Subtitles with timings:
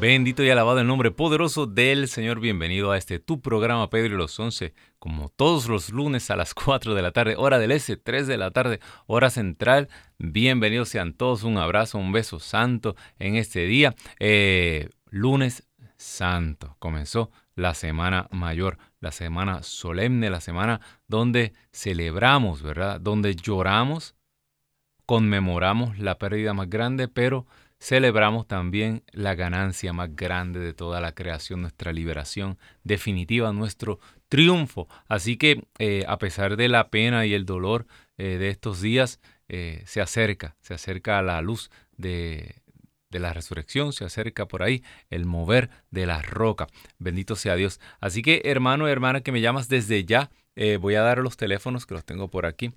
[0.00, 2.38] Bendito y alabado el nombre poderoso del Señor.
[2.38, 6.54] Bienvenido a este tu programa Pedro y los Once, como todos los lunes a las
[6.54, 9.88] 4 de la tarde, hora del S, 3 de la tarde, hora central.
[10.18, 13.96] Bienvenidos sean todos, un abrazo, un beso santo en este día.
[14.20, 15.66] Eh, lunes
[15.96, 23.00] santo, comenzó la semana mayor, la semana solemne, la semana donde celebramos, ¿verdad?
[23.00, 24.14] Donde lloramos,
[25.06, 27.46] conmemoramos la pérdida más grande, pero
[27.78, 34.88] celebramos también la ganancia más grande de toda la creación, nuestra liberación definitiva, nuestro triunfo.
[35.06, 37.86] Así que eh, a pesar de la pena y el dolor
[38.16, 42.56] eh, de estos días, eh, se acerca, se acerca a la luz de,
[43.10, 46.66] de la resurrección, se acerca por ahí el mover de la roca.
[46.98, 47.80] Bendito sea Dios.
[48.00, 50.30] Así que hermano, hermana que me llamas desde ya,
[50.80, 52.72] voy a dar los teléfonos que los tengo por aquí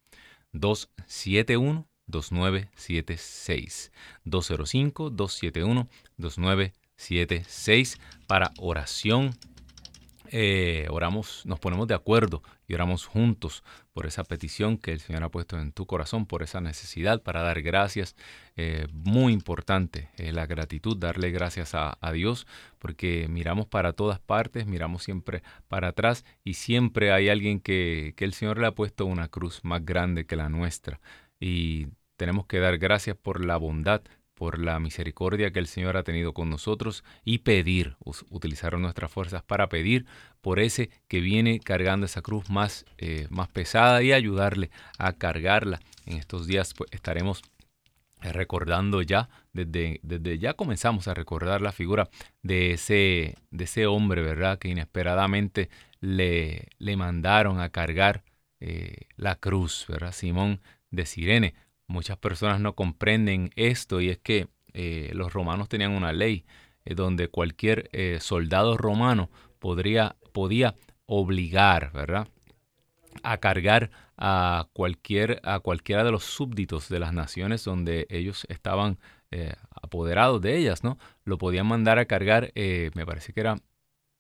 [0.60, 3.92] 271 2976
[4.24, 9.38] 205 271 2976 para oración
[10.30, 15.24] eh, oramos, nos ponemos de acuerdo y oramos juntos por esa petición que el Señor
[15.24, 18.16] ha puesto en tu corazón, por esa necesidad para dar gracias.
[18.56, 22.48] Eh, muy importante eh, la gratitud, darle gracias a, Dios,
[22.80, 28.26] porque miramos para todas partes, miramos siempre para atrás y siempre hay alguien que, que
[28.26, 31.00] el Señor le ha puesto una cruz más grande que la nuestra.
[31.40, 31.88] Y
[32.18, 34.02] tenemos que dar gracias por la bondad
[34.38, 37.98] por la misericordia que el Señor ha tenido con nosotros y pedir,
[38.30, 40.06] utilizar nuestras fuerzas para pedir
[40.42, 45.80] por ese que viene cargando esa cruz más, eh, más pesada y ayudarle a cargarla.
[46.06, 47.42] En estos días pues, estaremos
[48.22, 52.08] recordando ya, desde, desde, ya comenzamos a recordar la figura
[52.44, 54.60] de ese, de ese hombre, ¿verdad?
[54.60, 55.70] Que inesperadamente
[56.00, 58.24] le, le mandaron a cargar
[58.60, 60.12] eh, la cruz, ¿verdad?
[60.12, 60.62] Simón
[60.92, 61.56] de Sirene
[61.88, 66.46] Muchas personas no comprenden esto y es que eh, los romanos tenían una ley
[66.84, 70.76] eh, donde cualquier eh, soldado romano podría, podía
[71.06, 72.28] obligar, ¿verdad?
[73.24, 79.00] a cargar a, cualquier, a cualquiera de los súbditos de las naciones donde ellos estaban
[79.82, 80.98] apoderados de ellas, ¿no?
[81.26, 83.58] Lo podían mandar a cargar, me parece que era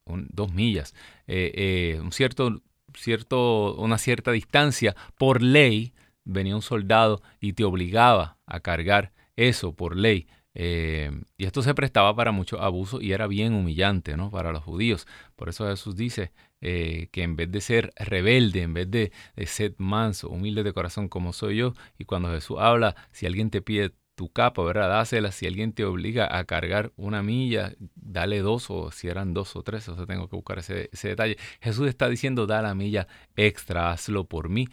[0.05, 0.95] dos millas,
[1.27, 2.61] un cierto,
[2.95, 5.93] cierto, una cierta distancia por ley
[6.27, 10.27] venía un soldado y te obligaba a cargar eso por ley.
[10.59, 14.31] Eh, y esto se prestaba para mucho abuso y era bien humillante ¿no?
[14.31, 15.07] para los judíos.
[15.35, 19.11] Por eso Jesús dice eh, que en vez de ser rebelde, en vez de,
[19.45, 23.61] ser manso, humilde de corazón como soy yo, y cuando Jesús habla, si alguien te
[23.61, 24.89] pide tu capa, ¿verdad?
[24.89, 25.31] Dásela.
[25.31, 29.61] Si alguien te obliga a cargar una milla, dale dos o si eran dos o
[29.61, 31.37] tres, o sea, tengo que buscar ese, detalle.
[31.61, 34.69] Jesús está diciendo, da la milla extra, hazlo por mí.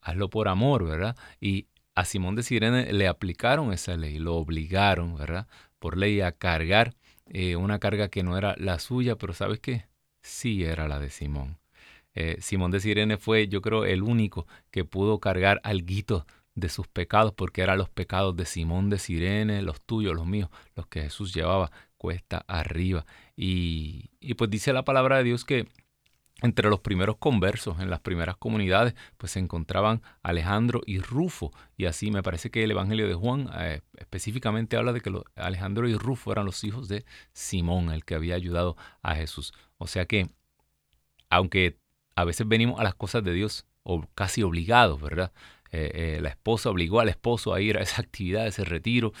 [0.00, 1.16] Hazlo por amor, ¿verdad?
[1.40, 5.46] Y a Simón de Sirene le aplicaron esa ley, lo obligaron, ¿verdad?
[5.78, 6.94] Por ley a cargar
[7.26, 9.86] eh, una carga que no era la suya, pero ¿sabes qué?
[10.22, 11.58] Sí era la de Simón.
[12.14, 16.88] Eh, Simón de Sirene fue, yo creo, el único que pudo cargar alguito de sus
[16.88, 21.02] pecados, porque eran los pecados de Simón de Sirene, los tuyos, los míos, los que
[21.02, 23.06] Jesús llevaba cuesta arriba.
[23.36, 25.68] Y pues dice la palabra de Dios que
[26.42, 31.52] entre los primeros conversos en las primeras comunidades, pues se encontraban Alejandro y Rufo.
[31.76, 35.88] Y así me parece que el Evangelio de Juan eh, específicamente habla de que Alejandro
[35.88, 39.52] y Rufo eran los hijos de Simón, el que había ayudado a Jesús.
[39.78, 40.28] O sea que,
[41.28, 41.78] aunque
[42.16, 45.32] a veces venimos a las cosas de Dios o casi obligados, ¿verdad?
[45.72, 49.12] Eh, eh, la esposa obligó al esposo a ir a esa actividad, a ese retiro.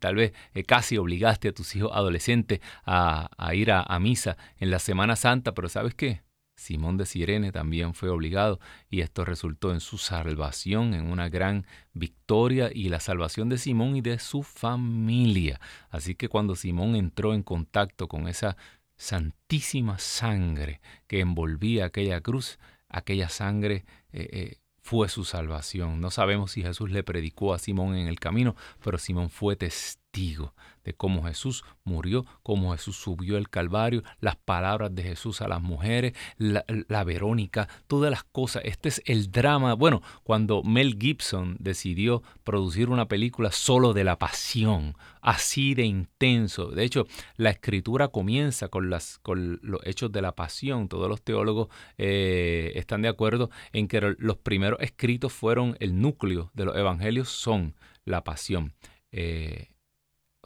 [0.00, 0.32] tal vez
[0.66, 5.68] casi obligaste a tus hijos adolescentes a, ir a, misa en la Semana Santa, pero
[5.68, 6.25] ¿sabes qué?
[6.56, 8.58] Simón de Sirene también fue obligado
[8.90, 13.96] y esto resultó en su salvación, en una gran victoria y la salvación de Simón
[13.96, 15.60] y de su familia.
[15.90, 18.56] Así que cuando Simón entró en contacto con esa
[18.96, 26.00] santísima sangre que envolvía aquella cruz, aquella sangre eh, eh, fue su salvación.
[26.00, 30.54] No sabemos si Jesús le predicó a Simón en el camino, pero Simón fue testigo
[30.86, 35.60] de cómo Jesús murió, cómo Jesús subió el Calvario, las palabras de Jesús a las
[35.60, 38.62] mujeres, la, Verónica, todas las cosas.
[38.64, 39.74] Este es el drama.
[39.74, 46.70] Bueno, cuando Mel Gibson decidió producir una película solo de la pasión, así de intenso.
[46.70, 47.06] De hecho,
[47.36, 50.88] la escritura comienza con, los hechos de la pasión.
[50.88, 51.66] Todos los teólogos
[51.98, 57.28] eh, están de acuerdo en que los primeros escritos fueron el núcleo de los evangelios,
[57.28, 57.74] son
[58.04, 58.72] la pasión.
[59.10, 59.75] Eh,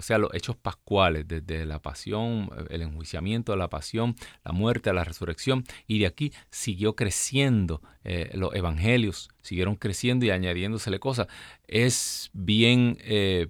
[0.00, 4.90] o sea, los hechos pascuales, desde la pasión, el enjuiciamiento de la pasión, la muerte,
[4.94, 11.26] la resurrección, y de aquí siguió creciendo eh, los evangelios, siguieron creciendo y añadiéndosele cosas.
[11.68, 13.48] Es bien eh,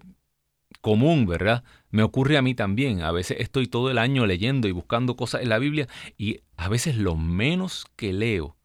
[0.80, 1.62] común, ¿verdad?
[1.90, 3.02] Me ocurre a mí también.
[3.02, 5.86] A veces estoy todo el año leyendo y buscando cosas en la Biblia
[6.18, 8.56] y a veces lo menos que leo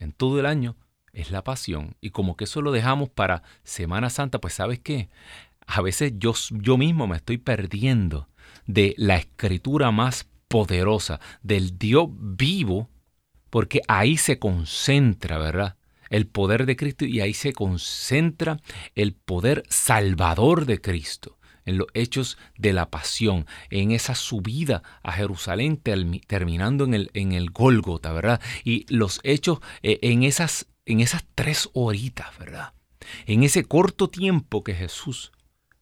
[0.00, 0.76] en todo el año
[1.12, 1.96] es la pasión.
[2.00, 5.08] Y como que eso lo dejamos para Semana Santa, pues ¿sabes qué?
[5.66, 8.28] A veces yo, yo mismo me estoy perdiendo
[8.66, 12.90] de la escritura más poderosa, del Dios vivo,
[13.50, 15.76] porque ahí se concentra, ¿verdad?
[16.10, 18.60] El poder de Cristo y ahí se concentra
[18.94, 25.12] el poder salvador de Cristo en los hechos de la pasión, en esa subida a
[25.12, 28.40] Jerusalén terminando en el, en el Gólgota, ¿verdad?
[28.64, 32.72] Y los hechos eh, en, esas, en esas tres horitas, ¿verdad?
[33.26, 35.32] En ese corto tiempo que Jesús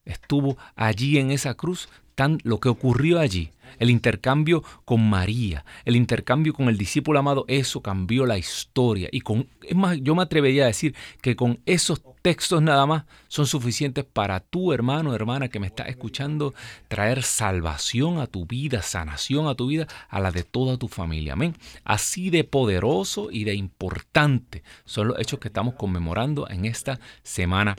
[0.05, 5.97] estuvo allí en esa cruz, tan lo que ocurrió allí, el intercambio con María, el
[5.97, 9.09] intercambio con el discípulo amado, eso cambió la historia.
[9.13, 13.47] Y con, más, yo me atrevería a decir que con esos textos nada más son
[13.47, 16.53] suficientes para tu hermano, hermana que me está escuchando,
[16.89, 21.33] traer salvación a tu vida, sanación a tu vida, a la de toda tu familia.
[21.35, 21.55] Amén.
[21.85, 27.77] Así de poderoso y de importante son los hechos que estamos conmemorando en esta semana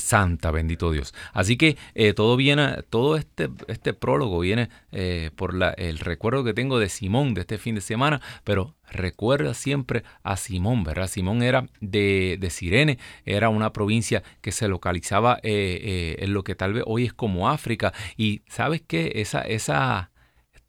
[0.00, 1.14] santa, bendito Dios.
[1.32, 6.54] Así que eh, todo viene, todo este, este prólogo viene eh, por el recuerdo que
[6.54, 11.06] tengo de Simón de este fin de semana, pero recuerda siempre a Simón, ¿verdad?
[11.06, 16.54] Simón era de, de Sirene, era una provincia que se localizaba eh, en lo que
[16.54, 17.92] tal vez hoy es como África.
[18.16, 20.09] Y sabes qué, esa, esa,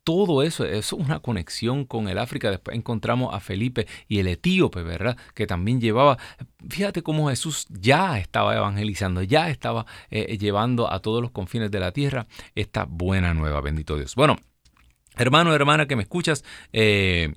[0.04, 2.50] todo eso, es una conexión con el África.
[2.50, 5.18] Después encontramos a Felipe y el etíope, ¿verdad?
[5.34, 6.18] Que también llevaba,
[6.68, 11.80] fíjate cómo Jesús ya estaba evangelizando, ya estaba eh, llevando a todos los confines de
[11.80, 14.16] la tierra esta buena nueva, bendito Dios.
[14.16, 14.38] Bueno,
[15.18, 16.44] hermano, hermana que me escuchas,
[16.74, 17.34] eh,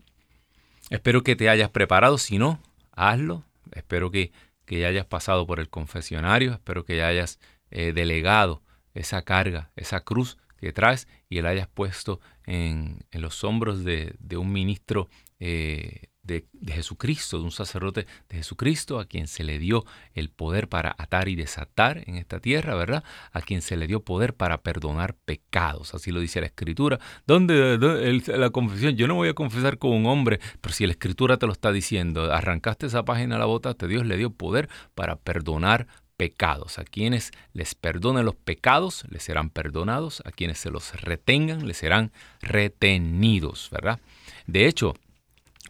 [0.90, 2.60] espero que te hayas preparado, si no,
[2.92, 3.44] hazlo.
[3.72, 4.32] Espero que,
[4.64, 7.40] que ya hayas pasado por el confesionario, espero que ya hayas
[7.70, 8.62] eh, delegado
[8.94, 14.52] esa carga, esa cruz que traes y la hayas puesto en, los hombros de, un
[14.52, 15.08] ministro
[15.38, 20.68] eh, de, Jesucristo, de un sacerdote de Jesucristo, a quien se le dio el poder
[20.68, 23.04] para atar y desatar en esta tierra, ¿verdad?
[23.32, 26.98] A quien se le dio poder para perdonar pecados, así lo dice la Escritura.
[27.26, 27.78] ¿Dónde,
[28.26, 28.96] la confesión?
[28.96, 31.72] Yo no voy a confesar con un hombre, pero si la Escritura te lo está
[31.72, 35.86] diciendo, arrancaste esa página, la botaste, Dios le dio poder para perdonar
[36.16, 36.78] pecados.
[36.78, 40.22] A quienes les perdonen los pecados, les serán perdonados.
[40.24, 44.00] A quienes se los retengan, les serán retenidos, ¿verdad?
[44.46, 44.94] De hecho,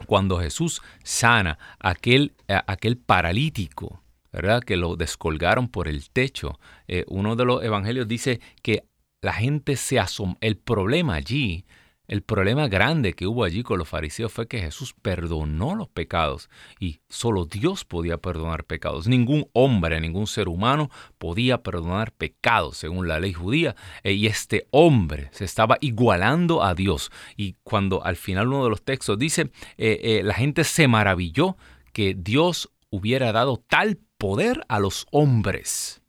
[0.06, 4.62] cuando Jesús sana a aquel, aquel paralítico, ¿verdad?
[4.62, 6.58] Que lo descolgaron por el techo,
[6.88, 8.84] eh, uno de los evangelios dice que
[9.22, 10.36] la gente se asomó.
[10.40, 11.64] El problema allí
[12.06, 16.50] el problema grande que hubo allí con los fariseos fue que Jesús perdonó los pecados
[16.78, 19.08] y solo Dios podía perdonar pecados.
[19.08, 23.74] Ningún hombre, ningún ser humano podía perdonar pecados según la ley judía.
[24.02, 27.10] E, y este hombre se estaba igualando a Dios.
[27.36, 31.56] Y cuando al final uno de los textos dice, eh, eh, la gente se maravilló
[31.92, 36.03] que Dios hubiera dado tal poder a los hombres.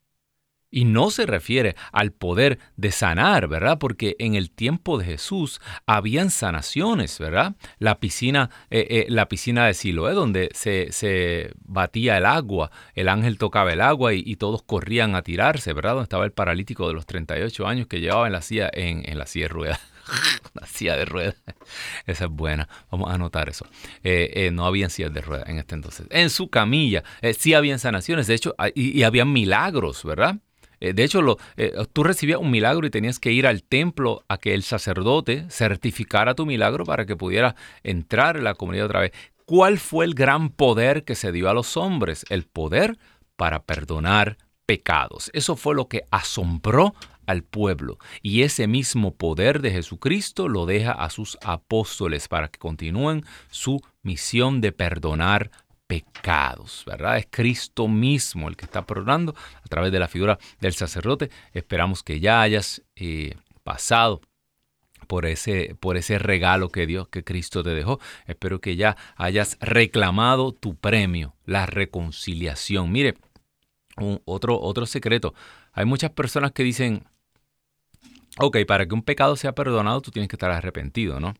[0.75, 3.79] Y no se refiere al poder de sanar, ¿verdad?
[3.79, 7.55] Porque en el tiempo de Jesús habían sanaciones, ¿verdad?
[7.79, 13.37] La piscina, eh, eh, la piscina de Siloé, donde se, batía el agua, el ángel
[13.37, 15.91] tocaba el agua y, todos corrían a tirarse, ¿verdad?
[15.91, 19.25] Donde estaba el paralítico de los 38 años que llevaba en la silla, en, la
[19.27, 19.79] silla de ruedas.
[20.55, 21.35] la silla de ruedas.
[22.05, 22.67] Esa es buena.
[22.91, 23.65] Vamos a anotar eso.
[24.03, 26.05] Eh, no habían sillas de ruedas en este entonces.
[26.09, 27.05] En su camilla
[27.39, 28.27] sí habían sanaciones.
[28.27, 30.35] De hecho, y, y habían milagros, ¿verdad?
[30.79, 34.23] Eh, de hecho, lo, eh, tú recibías un milagro y tenías que ir al templo
[34.27, 39.01] a que el sacerdote certificara tu milagro para que pudiera entrar en la comunidad otra
[39.01, 39.11] vez.
[39.45, 42.25] ¿Cuál fue el gran poder que se dio a los hombres?
[42.29, 42.97] El poder
[43.35, 45.29] para perdonar pecados.
[45.33, 47.97] Eso fue lo que asombró al pueblo.
[48.21, 53.81] Y ese mismo poder de Jesucristo lo deja a sus apóstoles para que continúen su
[54.03, 55.51] misión de perdonar
[55.87, 57.17] pecados, ¿verdad?
[57.17, 61.29] Es Cristo mismo el que está perdonando a través de la figura del sacerdote.
[61.53, 64.21] Esperamos que ya hayas eh, pasado
[65.07, 67.99] por ese, por ese regalo que Dios, que Cristo te dejó.
[68.25, 72.91] Espero que ya hayas reclamado tu premio, la reconciliación.
[72.91, 73.15] Mire,
[74.25, 75.33] otro, otro secreto.
[75.71, 77.05] Hay muchas personas que dicen,
[78.39, 81.35] ok, para que un pecado sea perdonado, tú tienes que estar arrepentido, ¿no?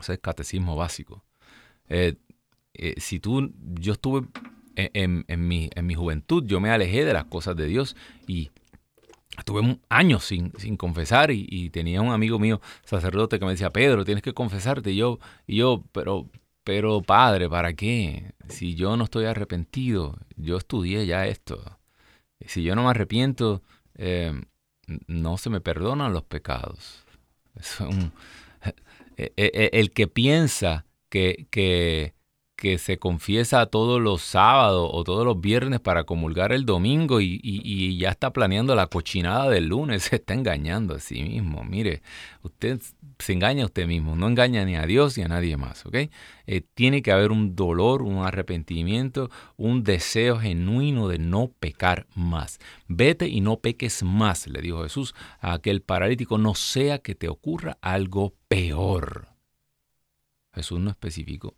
[0.00, 1.22] Ese es catecismo básico.
[1.88, 2.16] Eh,
[2.74, 4.26] eh, si tú, yo estuve
[4.74, 8.50] en, mi, en mi juventud, yo me alejé de las cosas de Dios y
[9.38, 14.04] Estuve años sin, sin confesar y, tenía un amigo mío, sacerdote, que me decía, Pedro,
[14.04, 14.90] tienes que confesarte.
[14.90, 16.28] Y yo, y yo pero,
[16.64, 18.34] pero padre, ¿para qué?
[18.48, 21.78] Si yo no estoy arrepentido, yo estudié ya esto.
[22.46, 23.62] Si yo no me arrepiento,
[23.94, 24.32] eh,
[25.06, 27.04] no se me perdonan los pecados.
[29.18, 32.14] Eh, eh, el que piensa que, que,
[32.62, 37.98] que se confiesa todos los sábados o todos los viernes para comulgar el domingo y,
[37.98, 41.64] ya está planeando la cochinada del lunes, se está engañando a sí mismo.
[41.64, 42.02] Mire,
[42.42, 42.80] usted
[43.18, 45.82] se engaña a usted mismo, no engaña ni a Dios ni a nadie más.
[45.92, 52.60] Eh, tiene que haber un dolor, un arrepentimiento, un deseo genuino de no pecar más.
[52.86, 57.28] Vete y no peques más, le dijo Jesús a aquel paralítico, no sea que te
[57.28, 59.26] ocurra algo peor.
[60.54, 61.56] Jesús no especificó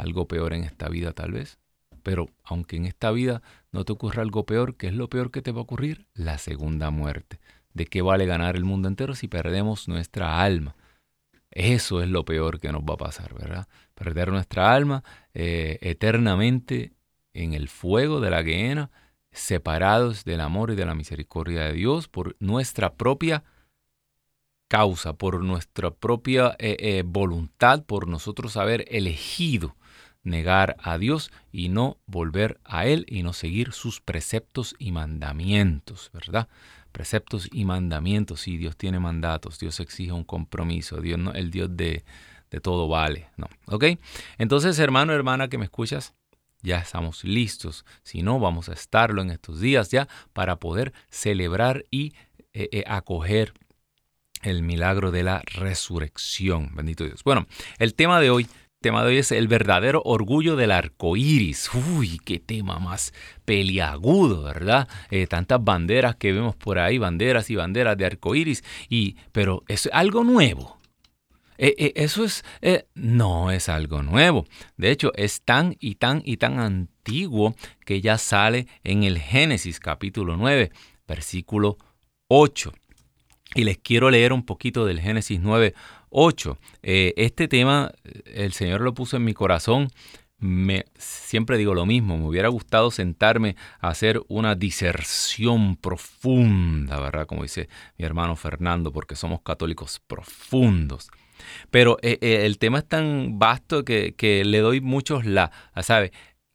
[0.00, 1.58] algo peor en esta vida tal vez.
[2.02, 3.42] Pero aunque en esta vida
[3.72, 6.06] no te ocurra algo peor, ¿qué es lo peor que te va a ocurrir?
[6.14, 7.40] La segunda muerte.
[7.74, 10.76] ¿De qué vale ganar el mundo entero si perdemos nuestra alma?
[11.50, 13.68] Eso es lo peor que nos va a pasar, ¿verdad?
[13.94, 15.02] Perder nuestra alma
[15.34, 16.92] eh, eternamente
[17.34, 18.90] en el fuego de la guiena,
[19.32, 23.44] separados del amor y de la misericordia de Dios por nuestra propia
[24.68, 29.76] causa, por nuestra propia eh, eh, voluntad, por nosotros haber elegido
[30.22, 36.10] negar a Dios y no volver a Él y no seguir sus preceptos y mandamientos,
[36.12, 36.48] ¿verdad?
[36.92, 41.70] Preceptos y mandamientos, sí, Dios tiene mandatos, Dios exige un compromiso, Dios no, el Dios
[41.76, 42.04] de,
[42.50, 43.48] de todo vale, ¿no?
[43.66, 43.84] ¿Ok?
[44.38, 46.14] Entonces, hermano, hermana que me escuchas,
[46.62, 51.86] ya estamos listos, si no, vamos a estarlo en estos días ya para poder celebrar
[51.90, 52.12] y
[52.52, 53.54] eh, eh, acoger
[54.42, 56.74] el milagro de la resurrección.
[56.74, 57.22] Bendito Dios.
[57.24, 57.46] Bueno,
[57.78, 58.46] el tema de hoy
[58.80, 61.70] tema de hoy es el verdadero orgullo del arco iris.
[61.74, 63.12] Uy, qué tema más
[63.44, 64.88] peliagudo, ¿verdad?
[65.10, 68.64] Eh, tantas banderas que vemos por ahí, banderas y banderas de arco iris.
[68.88, 70.78] Y, pero es algo nuevo.
[71.58, 72.42] Eh, eh, eso es,
[72.94, 74.46] no es algo nuevo.
[74.78, 79.78] De hecho, es tan y tan y tan antiguo que ya sale en el Génesis
[79.78, 80.70] capítulo 9,
[81.06, 81.76] versículo
[82.28, 82.72] 8.
[83.56, 85.74] Y les quiero leer un poquito del Génesis 9,
[86.10, 86.58] 8.
[86.82, 87.92] Eh, este tema
[88.26, 89.88] el Señor lo puso en mi corazón.
[90.38, 97.26] Me, siempre digo lo mismo, me hubiera gustado sentarme a hacer una diserción profunda, ¿verdad?
[97.26, 101.10] Como dice mi hermano Fernando, porque somos católicos profundos.
[101.70, 105.50] Pero eh, eh, el tema es tan vasto que, que le doy muchos la,
[105.82, 106.10] ¿sabe?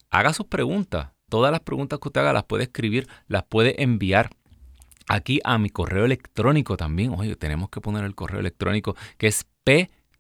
[0.10, 1.12] Haga sus preguntas.
[1.30, 4.32] Todas las preguntas que usted haga las puede escribir, las puede enviar
[5.08, 7.14] aquí a mi correo electrónico también.
[7.18, 9.46] Oye, tenemos que poner el correo electrónico que es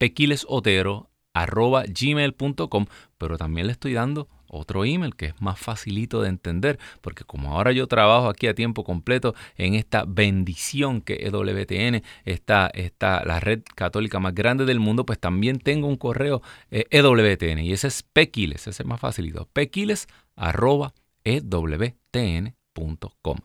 [1.32, 7.24] gmail.com, pero también le estoy dando otro email que es más facilito de entender, porque
[7.24, 12.70] como ahora yo trabajo aquí a tiempo completo en esta bendición que es WTN, esta,
[12.74, 17.60] esta, la red católica más grande del mundo, pues también tengo un correo eh, EWTN
[17.60, 20.06] y ese es pequiles, ese es más facilito, pequiles
[20.36, 20.92] arroba
[21.24, 22.58] ewtn.com.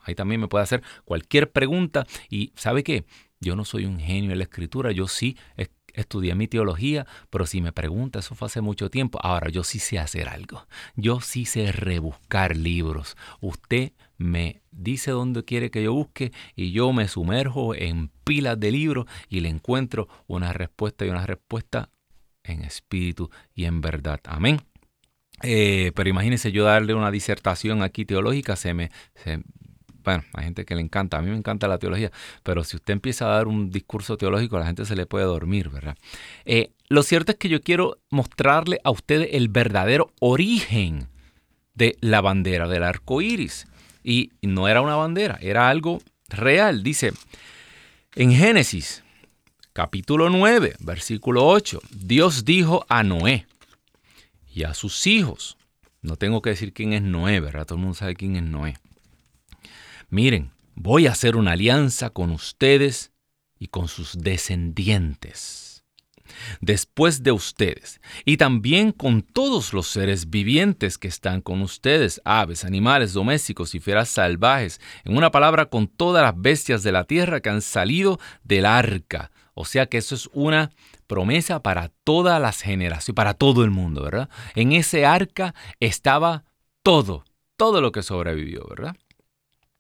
[0.04, 3.06] Ahí también me puede hacer cualquier pregunta y ¿sabe qué?
[3.40, 5.38] Yo no soy un genio en la escritura, yo sí
[5.98, 9.20] estudié mi teología, pero si me pregunta, eso fue hace mucho tiempo.
[9.22, 10.66] Ahora, yo sí sé hacer algo.
[10.96, 13.18] Yo sí sé rebuscar libros.
[13.42, 18.72] Usted me dice dónde quiere que yo busque y yo me sumerjo en pilas de
[18.72, 21.90] libros y le encuentro una respuesta y una respuesta
[22.44, 24.20] en espíritu y en verdad.
[24.26, 24.62] Amén.
[25.44, 28.90] Eh, pero imagínense yo darle una disertación aquí teológica, se me,
[30.08, 32.94] bueno, hay gente que le encanta, a mí me encanta la teología, pero si usted
[32.94, 35.98] empieza a dar un discurso teológico, a la gente se le puede dormir, ¿verdad?
[36.46, 41.10] Eh, lo cierto es que yo quiero mostrarle a ustedes el verdadero origen
[41.74, 43.68] de la bandera del arco iris.
[44.02, 46.84] Y no era una bandera, era algo real.
[46.84, 47.12] Dice
[48.16, 49.04] en Génesis,
[49.74, 53.46] capítulo 9, versículo 8, Dios dijo a Noé
[54.54, 55.58] y a sus hijos,
[56.02, 57.66] No tengo que decir quién es Noé, ¿verdad?
[57.66, 58.78] Todo el mundo sabe quién es Noé.
[60.10, 63.12] Miren, voy a hacer una alianza con ustedes
[63.60, 65.68] y con sus descendientes
[66.62, 72.66] después de ustedes, y también con todos los seres vivientes que están con ustedes, aves,
[72.66, 77.40] animales domésticos y fieras salvajes, en una palabra, con todas las bestias de la tierra
[77.40, 79.32] que han salido del arca.
[79.54, 80.72] O sea que eso es una
[81.08, 84.30] promesa para todas las generaciones, para todo el mundo, ¿verdad?
[84.56, 86.44] En ese arca estaba
[86.84, 88.96] todo, todo lo que sobrevivió, ¿verdad?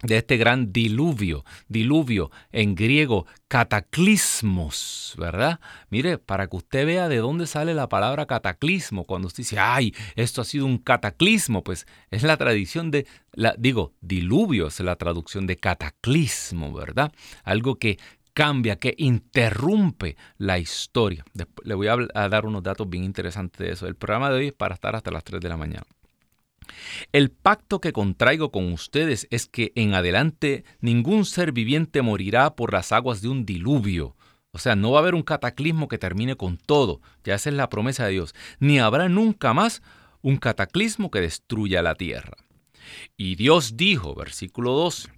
[0.03, 5.59] De este gran diluvio, diluvio en griego, cataclismos, ¿verdad?
[5.89, 9.95] Mire, para que usted vea de dónde sale la palabra cataclismo, cuando usted dice, ay,
[10.15, 14.97] esto ha sido un cataclismo, pues es la tradición de, la, digo, diluvio es la
[14.97, 17.11] traducción de cataclismo, ¿verdad?
[17.43, 17.97] Algo que
[18.33, 21.25] cambia, que interrumpe la historia.
[21.63, 23.87] le voy a, a dar unos datos bien interesantes de eso.
[23.87, 25.87] El programa de hoy es para estar hasta las 3 de la mañana.
[27.11, 32.73] El pacto que contraigo con ustedes es que en adelante ningún ser viviente morirá por
[32.73, 34.15] las aguas de un diluvio.
[34.51, 37.01] O sea, no va a haber un cataclismo que termine con todo.
[37.23, 38.33] Ya esa es la promesa de Dios.
[38.59, 39.81] Ni habrá nunca más
[40.21, 42.37] un cataclismo que destruya la tierra.
[43.17, 45.09] Y Dios dijo, versículo 12,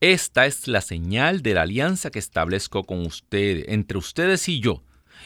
[0.00, 4.82] esta es la señal de la alianza que establezco con ustedes, entre ustedes y yo,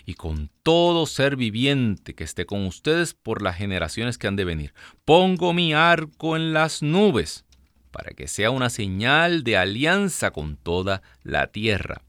[0.06, 4.44] y con todo ser viviente que esté con ustedes por las generaciones que han de
[4.44, 4.74] venir.
[5.04, 7.44] Pongo mi arco en las nubes
[7.90, 12.02] para que sea una señal de alianza con toda la tierra.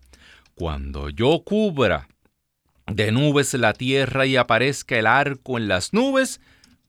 [0.55, 2.07] Cuando yo cubra
[2.85, 6.39] de nubes la tierra y aparezca el arco en las nubes,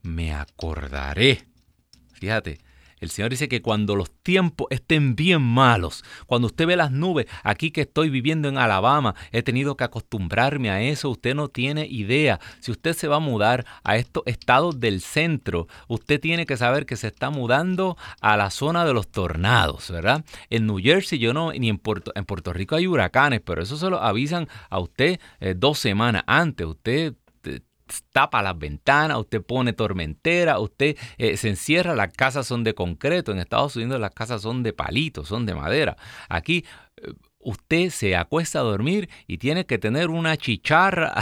[0.02, 1.46] me acordaré.
[2.12, 2.58] Fíjate,
[3.02, 7.26] el Señor dice que cuando los tiempos estén bien malos, cuando usted ve las nubes,
[7.42, 11.84] aquí que estoy viviendo en Alabama, he tenido que acostumbrarme a eso, usted no tiene
[11.86, 12.38] idea.
[12.60, 16.86] Si usted se va a mudar a estos estados del centro, usted tiene que saber
[16.86, 20.24] que se está mudando a la zona de los tornados, ¿verdad?
[20.48, 23.76] En New Jersey yo no, ni en Puerto, en Puerto Rico hay huracanes, pero eso
[23.76, 26.66] se lo avisan a usted eh, dos semanas antes.
[26.66, 27.14] Usted
[28.12, 33.32] tapa las ventanas, usted pone tormentera, usted eh, se encierra, las casas son de concreto,
[33.32, 35.96] en Estados Unidos las casas son de palitos, son de madera.
[36.28, 36.64] Aquí
[37.42, 41.14] usted se acuesta a dormir y tiene que tener una chicharra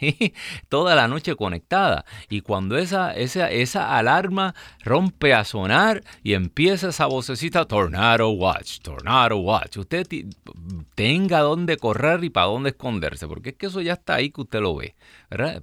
[0.68, 2.04] toda la noche conectada.
[2.28, 4.54] Y cuando esa, esa, esa alarma
[4.84, 10.06] rompe a sonar y empieza esa vocecita, Tornado Watch, Tornado Watch, usted
[10.94, 14.40] tenga dónde correr y para dónde esconderse, porque es que eso ya está ahí que
[14.42, 14.94] usted lo ve.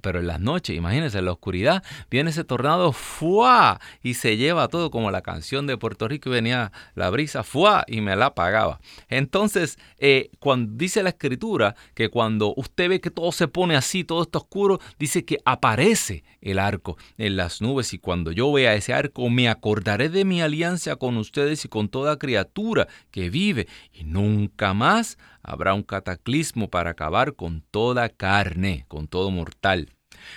[0.01, 3.79] Pero en las noches, imagínense, en la oscuridad, viene ese tornado ¡fua!
[4.01, 7.83] y se lleva todo como la canción de Puerto Rico y venía la brisa ¡fua!
[7.87, 8.79] y me la apagaba.
[9.09, 14.03] Entonces, eh, cuando dice la escritura que cuando usted ve que todo se pone así,
[14.03, 18.75] todo está oscuro, dice que aparece el arco en las nubes y cuando yo vea
[18.75, 23.67] ese arco me acordaré de mi alianza con ustedes y con toda criatura que vive
[23.91, 29.93] y nunca más habrá un cataclismo para acabar con toda carne, con todo mortal.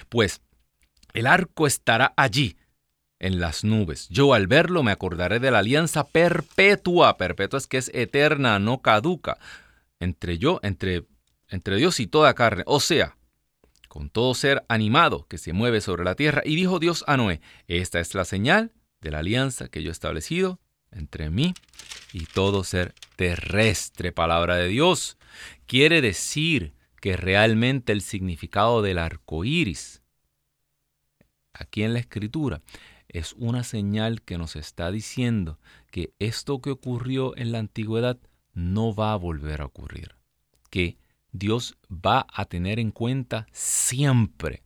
[0.09, 0.41] Pues
[1.13, 2.57] el arco estará allí,
[3.21, 4.09] en las nubes.
[4.09, 7.17] Yo al verlo me acordaré de la alianza perpetua.
[7.17, 9.39] Perpetua es que es eterna, no caduca.
[10.01, 11.05] Entre yo, entre,
[11.49, 12.65] entre Dios y toda carne.
[12.67, 13.17] O sea,
[13.89, 16.43] con todo ser animado que se mueve sobre la tierra.
[16.45, 19.93] Y dijo Dios a Noé, esta es la señal de la alianza que yo he
[19.93, 20.59] establecido
[20.91, 21.55] entre mí
[22.13, 24.13] y todo ser terrestre.
[24.13, 25.19] Palabra de Dios.
[25.67, 30.03] Quiere decir que realmente el significado del arco iris,
[31.53, 32.63] aquí en la escritura,
[33.13, 35.59] es una señal que nos está diciendo
[35.91, 38.19] que esto que ocurrió en la antigüedad
[38.55, 40.17] no va a volver a ocurrir.
[40.71, 40.99] Que
[41.33, 44.63] Dios va a tener en cuenta siempre.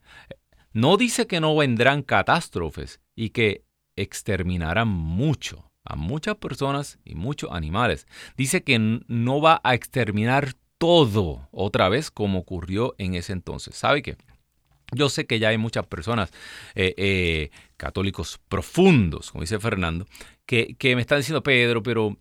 [0.72, 3.64] No dice que no vendrán catástrofes y que
[3.96, 8.07] exterminarán mucho a muchas personas y muchos animales.
[8.37, 13.76] Dice que no va a exterminar todo otra vez como ocurrió en ese entonces.
[13.76, 14.16] ¿Sabe qué?
[14.94, 16.30] Yo sé que ya hay muchas personas,
[16.74, 20.07] eh, eh, católicos profundos, como dice Fernando,
[20.46, 22.16] que, que me están diciendo, Pedro, pero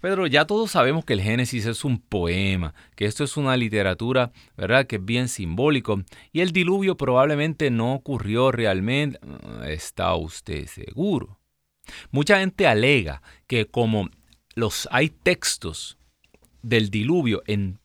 [0.00, 4.32] Pedro, ya todos sabemos que el Génesis es un poema, que esto es una literatura,
[4.56, 9.18] ¿verdad?, que es bien simbólico, y el diluvio probablemente no ocurrió realmente.
[9.66, 11.38] ¿Está usted seguro?
[12.10, 14.08] Mucha gente alega que como
[14.54, 15.98] los hay textos
[16.62, 17.79] del diluvio en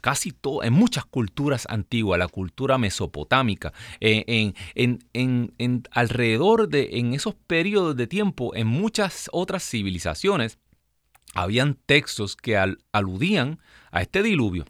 [0.00, 7.34] casi todo, en muchas culturas antiguas, la cultura mesopotámica, en, en, alrededor de, en esos
[7.34, 10.58] periodos de tiempo, en muchas otras civilizaciones,
[11.34, 12.56] habían textos que
[12.92, 14.64] aludían a este diluvio.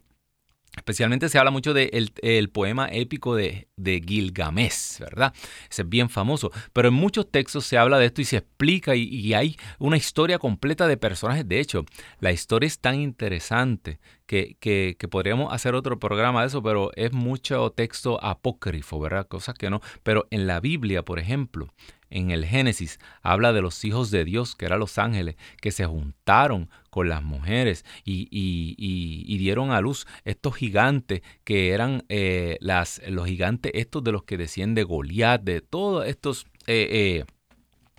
[0.77, 5.33] Especialmente se habla mucho del el poema épico de, de, Gilgamesh, ¿verdad?
[5.69, 6.51] Ese es bien famoso.
[6.71, 10.37] Pero en muchos textos se habla de esto y se explica y, hay una historia
[10.37, 11.47] completa de personajes.
[11.47, 11.83] De hecho,
[12.19, 17.13] la historia es tan interesante que, que, podríamos hacer otro programa de eso, pero es
[17.13, 19.27] mucho texto apócrifo, ¿verdad?
[19.27, 19.81] Cosas que no.
[20.03, 21.73] Pero en la Biblia, por ejemplo,
[22.09, 25.85] en el Génesis habla de los hijos de Dios, que eran los ángeles, que se
[25.85, 33.01] juntaron con las mujeres y, y, dieron a luz estos gigantes que eran eh, las,
[33.07, 36.47] los gigantes estos de los que desciende Goliat, de todos estos...
[36.67, 37.25] Eh, eh,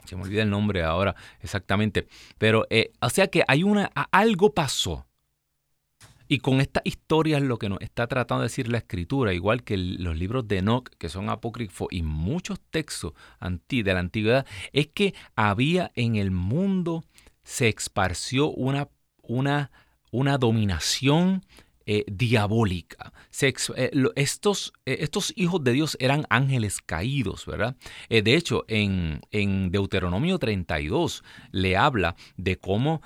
[0.05, 2.67] se me olvida el nombre ahora exactamente, pero
[3.01, 5.08] o sea que hay una, algo pasó
[6.29, 9.65] y con esta historia es lo que nos está tratando de decir la escritura, igual
[9.65, 14.89] que los libros de Enoch, que son apócrifos, y muchos textos de la antigüedad, es
[14.89, 17.05] que había en el mundo,
[17.43, 18.89] se esparció una,
[19.23, 19.71] una,
[20.11, 21.43] una dominación
[21.91, 23.15] eh, diabólica.
[23.41, 27.77] Eh, estos, eh, estos, hijos de Dios eran ángeles caídos, ¿verdad?
[28.11, 29.23] de hecho, en,
[29.71, 33.01] Deuteronomio 32 le habla de cómo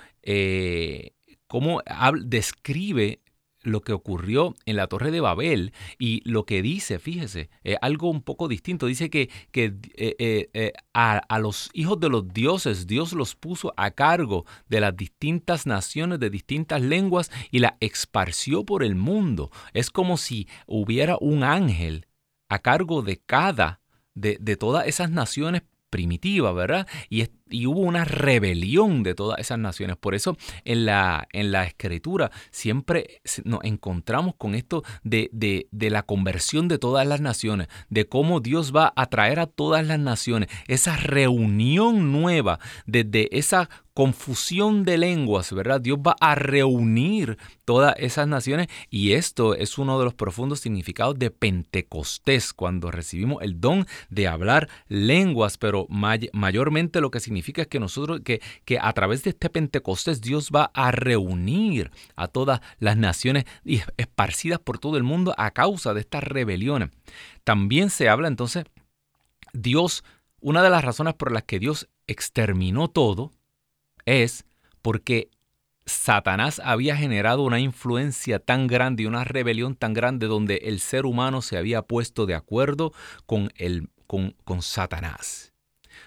[1.53, 1.83] cómo
[2.23, 3.21] describe
[3.61, 8.09] lo que ocurrió en la Torre de Babel y lo que dice, fíjese, es algo
[8.09, 8.87] un poco distinto.
[8.87, 13.71] Dice que, que eh, eh, eh, a, los hijos de los dioses Dios los puso
[13.77, 19.51] a cargo de las distintas naciones, de distintas lenguas y la esparció por el mundo.
[19.73, 22.07] Es como si hubiera un ángel
[22.49, 23.79] a cargo de cada,
[24.15, 25.61] de, de todas esas naciones
[25.91, 26.87] primitivas, ¿verdad?
[27.11, 29.95] Y y hubo una rebelión de todas esas naciones.
[29.97, 30.35] Por eso
[30.65, 36.67] en la, en la escritura siempre nos encontramos con esto de, de, de, la conversión
[36.67, 40.97] de todas las naciones, de cómo Dios va a traer a todas las naciones, esa
[40.97, 45.79] reunión nueva, desde esa confusión de lenguas, ¿verdad?
[45.79, 51.17] Dios va a reunir todas esas naciones y esto es uno de los profundos significados
[51.19, 57.79] de Pentecostés, cuando recibimos el don de hablar lenguas, pero mayormente lo que significa que
[57.79, 62.97] nosotros, que, que a través de este Pentecostés Dios va a reunir a todas las
[62.97, 63.45] naciones
[63.97, 66.89] esparcidas por todo el mundo a causa de estas rebeliones.
[67.43, 68.65] También se habla entonces,
[69.53, 70.03] Dios,
[70.39, 73.31] una de las razones por las que Dios exterminó todo
[74.05, 74.45] es
[74.81, 75.29] porque
[75.85, 81.05] Satanás había generado una influencia tan grande y una rebelión tan grande donde el ser
[81.05, 82.93] humano se había puesto de acuerdo
[83.25, 85.52] con, el, con, con Satanás.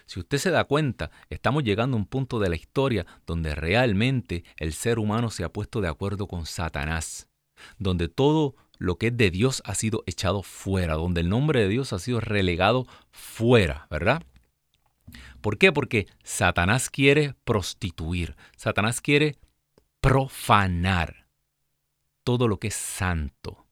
[0.07, 4.45] Si usted se da cuenta, estamos llegando a un punto de la historia donde realmente
[4.57, 7.29] el ser humano se ha puesto de acuerdo con Satanás,
[7.79, 11.69] donde todo lo que es de Dios ha sido echado fuera, donde el nombre de
[11.69, 14.23] Dios ha sido relegado fuera, ¿verdad?
[15.41, 15.73] ¿Por qué?
[15.73, 19.37] Porque Satanás quiere prostituir, Satanás quiere
[20.01, 21.27] profanar
[22.23, 23.66] todo lo que es santo.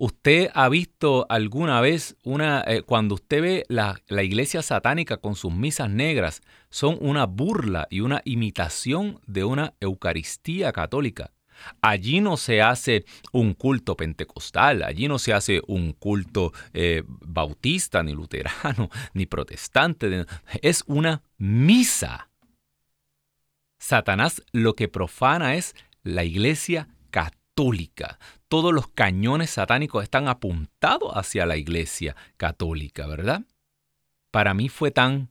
[0.00, 5.34] ¿Usted ha visto alguna vez una, eh, cuando usted ve la, la, iglesia satánica con
[5.34, 11.32] sus misas negras, son una burla y una imitación de una Eucaristía católica?
[11.82, 18.04] Allí no se hace un culto pentecostal, allí no se hace un culto eh, bautista,
[18.04, 20.26] ni luterano, ni protestante,
[20.62, 22.30] es una misa.
[23.80, 27.38] Satanás lo que profana es la iglesia católica
[28.48, 33.42] todos los cañones satánicos están apuntados hacia la iglesia católica, ¿verdad?
[34.30, 35.30] Para mí fue tan...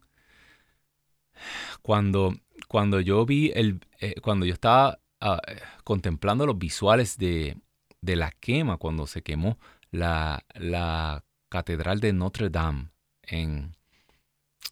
[1.82, 2.36] Cuando,
[2.68, 3.80] cuando yo vi el...
[4.00, 5.42] Eh, cuando yo estaba ah,
[5.84, 7.58] contemplando los visuales de,
[8.02, 9.58] de, la quema, cuando se quemó
[9.92, 12.90] la, la catedral de Notre Dame
[13.22, 13.76] en,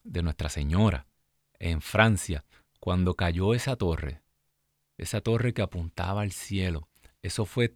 [0.03, 1.07] de Nuestra Señora
[1.59, 2.43] en Francia,
[2.81, 4.21] cuando cayó esa torre,
[4.97, 6.89] esa torre que apuntaba al cielo,
[7.25, 7.75] eso fue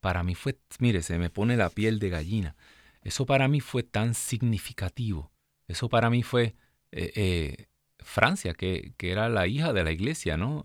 [0.00, 2.56] para mí fue, mire, se me pone la piel de gallina.
[3.02, 5.30] Eso para mí fue tan significativo.
[5.68, 6.54] Eso para mí fue
[6.90, 7.66] eh, eh,
[7.98, 10.64] Francia, que, era la hija de la iglesia, ¿no?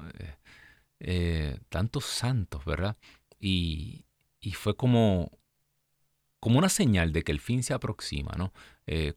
[0.99, 2.97] Eh, tantos santos, ¿verdad?
[3.39, 4.05] Y,
[4.53, 5.31] fue como,
[6.39, 8.53] como una señal de que el fin se aproxima, ¿no?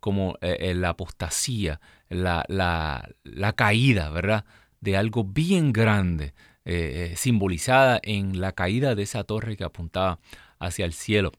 [0.00, 4.46] como la apostasía, la, la, la caída, ¿verdad?
[4.81, 6.33] De algo bien grande,
[6.70, 10.20] eh, simbolizada en la caída de esa torre que apuntaba
[10.59, 11.33] hacia el cielo.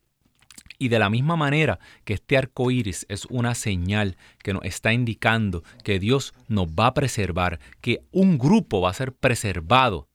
[0.80, 4.92] Y de la misma manera que este arco iris es una señal que nos está
[4.92, 10.08] indicando que Dios nos va a preservar, que un grupo va a ser preservado.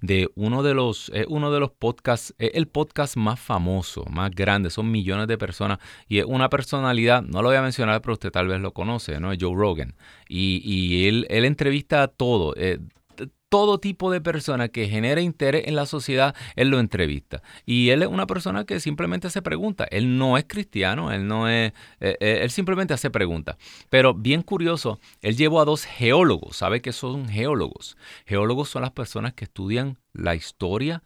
[0.00, 4.30] de uno de los, eh, uno de los podcasts, eh, el podcast más famoso, más
[4.30, 8.14] grande, son millones de personas y es una personalidad, no lo voy a mencionar, pero
[8.14, 9.32] usted tal vez lo conoce, ¿no?
[9.38, 9.94] Joe Rogan.
[10.28, 12.78] Y, y él, él entrevista a todo, eh,
[13.48, 17.42] todo tipo de persona que genere interés en la sociedad, él lo entrevista.
[17.64, 19.88] Y él es una persona que simplemente hace preguntas.
[19.90, 23.56] Él no es cristiano, él no es, eh, eh, él simplemente hace preguntas.
[23.90, 26.56] Pero bien curioso, él llevó a dos geólogos.
[26.56, 27.96] ¿Sabe qué son geólogos?
[28.26, 31.02] Geólogos son las personas que estudian la historia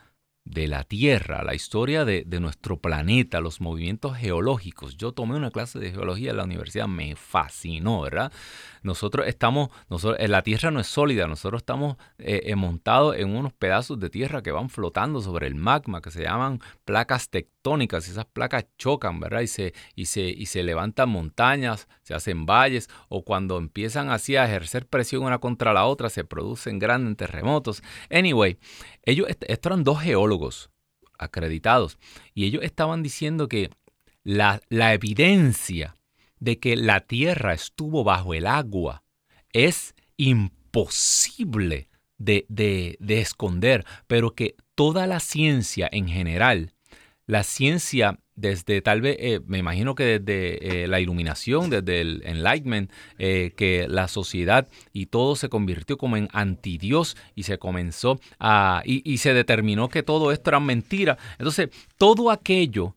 [0.51, 4.97] de la Tierra, la historia de, nuestro planeta, los movimientos geológicos.
[4.97, 8.33] Yo tomé una clase de geología en la universidad, me fascinó, ¿verdad?
[8.83, 9.69] Nosotros estamos,
[10.19, 14.11] eh, la Tierra no es sólida, nosotros estamos eh, eh, montados en unos pedazos de
[14.11, 18.67] tierra que van flotando sobre el magma, que se llaman placas tectónicas, y esas placas
[18.79, 19.43] chocan, ¿verdad?
[19.43, 24.37] Y se, y se, y se levantan montañas, se hacen valles, o cuando empiezan así
[24.37, 27.83] a ejercer presión una contra la otra, se producen grandes terremotos.
[28.11, 28.59] Anyway,
[29.05, 30.71] ellos, estos eran dos geólogos
[31.19, 31.99] acreditados,
[32.35, 33.71] y ellos estaban diciendo que
[34.25, 35.97] la, la evidencia
[36.39, 39.03] de que la tierra estuvo bajo el agua
[39.53, 46.75] es imposible de, de, esconder, pero que toda la ciencia en general,
[47.31, 52.23] la ciencia desde tal vez, eh, me imagino que desde eh, la iluminación, desde el
[52.25, 58.19] enlightenment, eh, que la sociedad y todo se convirtió como en antidios y se comenzó
[58.41, 61.19] a, y, y se determinó que todo esto era mentira.
[61.39, 62.97] Entonces, todo aquello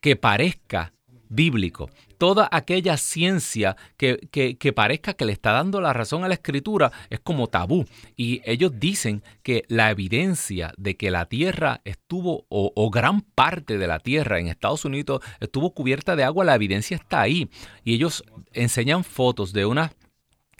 [0.00, 0.92] que parezca
[1.28, 6.34] bíblico, toda aquella ciencia que, que, parezca que le está dando la razón a la
[6.34, 7.86] escritura es como tabú.
[8.16, 13.78] Y ellos dicen que la evidencia de que la tierra estuvo, o, o gran parte
[13.78, 17.48] de la tierra en Estados Unidos estuvo cubierta de agua, la evidencia está ahí.
[17.84, 19.92] Y ellos enseñan fotos de una...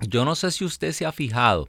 [0.00, 1.68] Yo no sé si usted se ha fijado,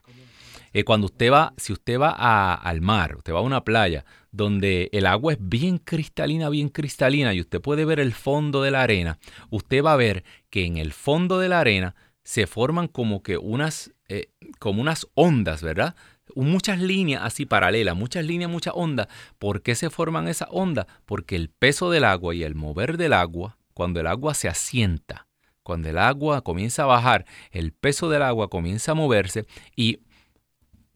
[0.74, 4.90] eh, cuando usted va, si usted va al mar, usted va a una playa donde
[4.92, 8.84] el agua es bien cristalina, bien cristalina y usted puede ver el fondo de la
[8.84, 9.18] arena,
[9.50, 13.38] usted va a ver que en el fondo de la arena se forman como que
[13.38, 14.30] unas, eh,
[14.60, 15.96] como unas ondas, ¿verdad?
[16.36, 19.08] Muchas líneas así paralelas, muchas líneas, muchas ondas.
[19.40, 20.86] ¿Por qué se forman esas ondas?
[21.06, 25.28] Porque el peso del agua y el mover del agua, cuando el agua se asienta,
[25.64, 30.02] cuando el agua comienza a bajar, el peso del agua comienza a moverse y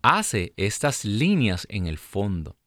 [0.04, 2.58] hace estas líneas en el fondo.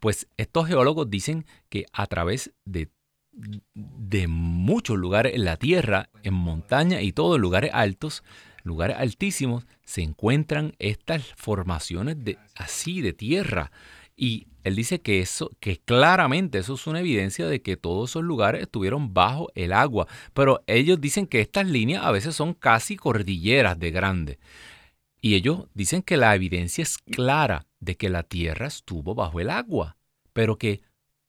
[0.00, 2.90] Pues estos geólogos dicen que a través de,
[3.32, 8.24] de muchos lugares en la Tierra, en montaña y todos lugares altos,
[8.64, 13.70] lugares altísimos, se encuentran estas formaciones de, así de tierra.
[14.16, 18.22] Y él dice que eso, que claramente eso es una evidencia de que todos esos
[18.22, 20.06] lugares estuvieron bajo el agua.
[20.32, 24.38] Pero ellos dicen que estas líneas a veces son casi cordilleras de grande.
[25.24, 29.48] Y ellos dicen que la evidencia es clara de que la Tierra estuvo bajo el
[29.48, 29.96] agua,
[30.34, 30.82] pero que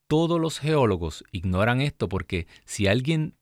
[0.07, 3.37] todos los geólogos ignoran esto porque si alguien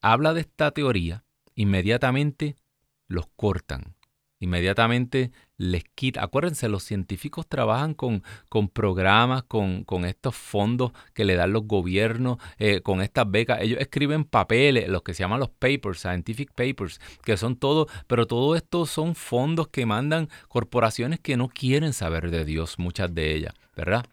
[0.00, 1.22] habla de esta teoría,
[1.54, 2.56] inmediatamente
[3.06, 3.94] los cortan
[4.40, 5.30] inmediatamente
[5.60, 6.24] les quita.
[6.24, 11.66] Acuérdense, los científicos trabajan con, con programas, con, con, estos fondos que le dan los
[11.66, 13.60] gobiernos, eh, con estas becas.
[13.60, 18.26] Ellos escriben papeles, los que se llaman los papers, scientific papers, que son todo, pero
[18.26, 23.34] todo esto son fondos que mandan corporaciones que no quieren saber de Dios, muchas de
[23.34, 24.06] ellas, ¿verdad?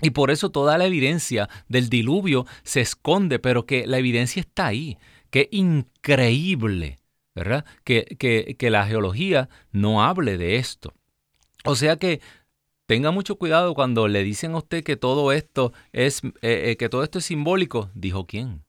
[0.00, 4.68] Y por eso toda la evidencia del diluvio se esconde, pero que la evidencia está
[4.68, 4.96] ahí.
[5.28, 6.98] Qué increíble
[7.38, 7.64] ¿verdad?
[7.84, 10.92] Que, la geología no hable de esto.
[11.64, 12.20] O sea que
[12.86, 16.88] tenga mucho cuidado cuando le dicen a usted que todo esto es, eh, eh, que
[16.88, 17.90] todo esto es simbólico.
[17.94, 18.64] Dijo quién.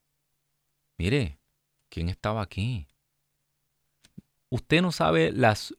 [0.97, 1.39] Mire,
[1.89, 2.87] ¿quién estaba aquí?
[4.49, 5.75] Usted no sabe las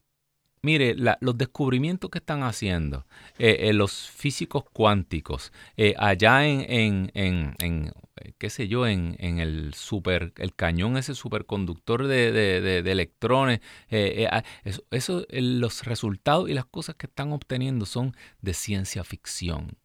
[0.63, 3.07] Mire, los descubrimientos que están haciendo
[3.39, 5.51] eh, los físicos cuánticos
[5.97, 7.91] allá en, en,
[8.37, 13.59] qué sé yo, en, el super, el cañón ese superconductor de, de, electrones.
[13.89, 14.43] Eh, eh, ah,
[14.91, 19.77] eso, los resultados y las cosas que están obteniendo son de ciencia ficción,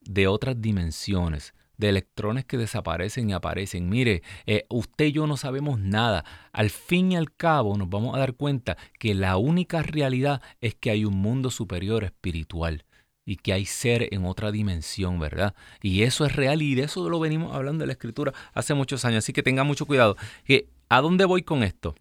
[0.00, 3.88] de otras dimensiones, de electrones que desaparecen y aparecen.
[3.88, 6.24] Mire, eh, usted y yo no sabemos nada.
[6.52, 10.74] Al fin y al cabo nos vamos a dar cuenta que la única realidad es
[10.74, 12.84] que hay un mundo superior espiritual
[13.24, 15.54] y que hay ser en otra dimensión, ¿verdad?
[15.82, 19.04] Y eso es real y de eso lo venimos hablando en la escritura hace muchos
[19.04, 20.16] años, así que tenga mucho cuidado.
[20.88, 21.96] ¿A dónde voy con esto?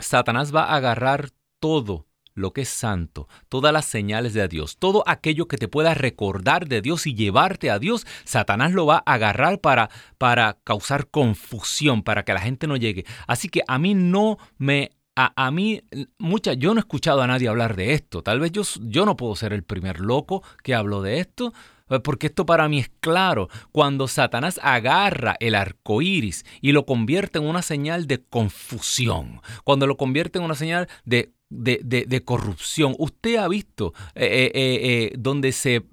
[0.00, 2.05] Satanás va a agarrar todo
[2.36, 6.68] lo que es santo, todas las señales de Dios, todo aquello que te pueda recordar
[6.68, 12.02] de Dios y llevarte a Dios, Satanás lo va a agarrar para, para causar confusión,
[12.02, 13.04] para que la gente no llegue.
[13.26, 15.80] Así que a mí no me a, mí,
[16.18, 18.22] mucha, yo no he escuchado a nadie hablar de esto.
[18.22, 21.54] Tal vez yo, yo no puedo ser el primer loco que habló de esto,
[21.88, 23.48] eh, porque esto para mí es claro.
[23.72, 29.86] Cuando Satanás agarra el arco iris y lo convierte en una señal de confusión, cuando
[29.86, 32.94] lo convierte en una señal de de, corrupción.
[32.98, 35.84] Usted ha visto eh, eh, eh, donde, se,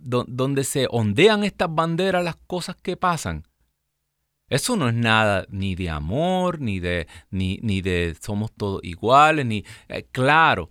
[0.64, 3.48] se ondean estas banderas las cosas que pasan.
[4.50, 9.46] Eso no es nada ni de amor, ni de, ni, ni de somos todos iguales,
[9.46, 9.64] ni...
[10.12, 10.70] claro,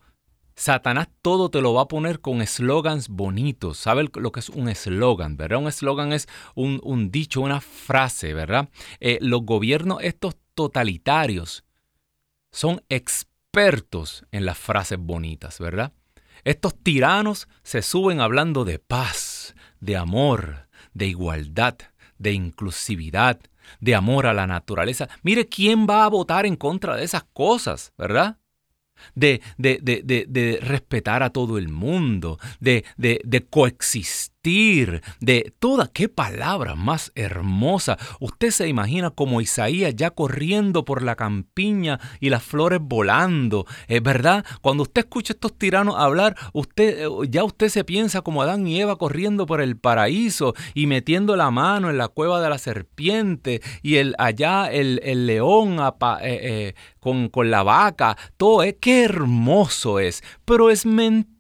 [0.55, 3.79] Satanás todo te lo va a poner con eslogans bonitos.
[3.79, 5.59] ¿Sabe lo que es un eslogan, verdad?
[5.59, 8.69] Un eslogan es un, un, dicho, una frase, ¿verdad?
[9.21, 11.65] los gobiernos estos totalitarios
[12.53, 15.93] son expertos expertos en las frases bonitas, ¿verdad?
[16.43, 21.77] Estos tiranos se suben hablando de paz, de amor, de igualdad,
[22.17, 23.39] de inclusividad,
[23.79, 25.11] de amor a la naturaleza.
[25.23, 28.39] Mire quién va a votar en contra de esas cosas, ¿verdad?
[29.15, 33.47] De, de, de, de respetar a todo el mundo, de, de
[34.43, 37.97] de toda, qué palabra más hermosa.
[38.19, 44.03] Usted se imagina como Isaías ya corriendo por la campiña y las flores volando, es
[44.03, 44.45] verdad.
[44.61, 48.67] Cuando usted escucha a estos tiranos hablar, usted eh, ya usted se piensa como Adán
[48.67, 52.59] y Eva corriendo por el paraíso y metiendo la mano en la cueva de la
[52.59, 58.17] serpiente y el allá el, león eh, eh, con, con la vaca.
[58.37, 61.32] Todo es qué hermoso es, pero es mentira,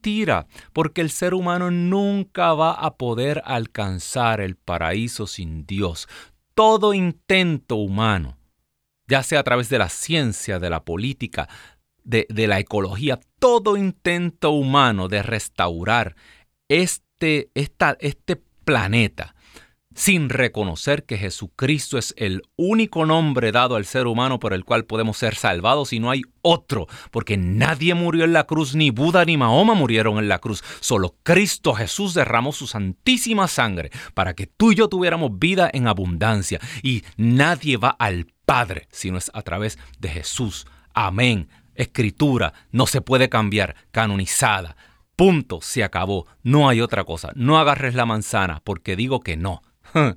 [0.72, 6.08] porque el ser humano nunca va a poder alcanzar el paraíso sin Dios.
[6.54, 8.36] Todo intento humano,
[9.06, 11.48] ya sea a través de la ciencia, de la política,
[12.04, 16.16] de, la ecología, todo intento humano de restaurar
[16.68, 19.34] este, este planeta,
[19.94, 24.85] sin reconocer que Jesucristo es el único nombre dado al ser humano por el cual
[24.85, 29.24] podemos ser salvados y no hay otro, porque nadie murió en la cruz, ni Buda
[29.24, 34.46] ni Mahoma murieron en la cruz, solo Cristo Jesús derramó su santísima sangre para que
[34.46, 39.31] tú y yo tuviéramos vida en abundancia y nadie va al Padre si no es
[39.35, 40.66] a través de Jesús.
[40.94, 41.48] Amén.
[41.74, 44.76] Escritura no se puede cambiar, canonizada.
[45.16, 46.26] Punto, se acabó.
[46.42, 47.31] No hay otra cosa.
[47.35, 49.62] No agarres la manzana porque digo que no.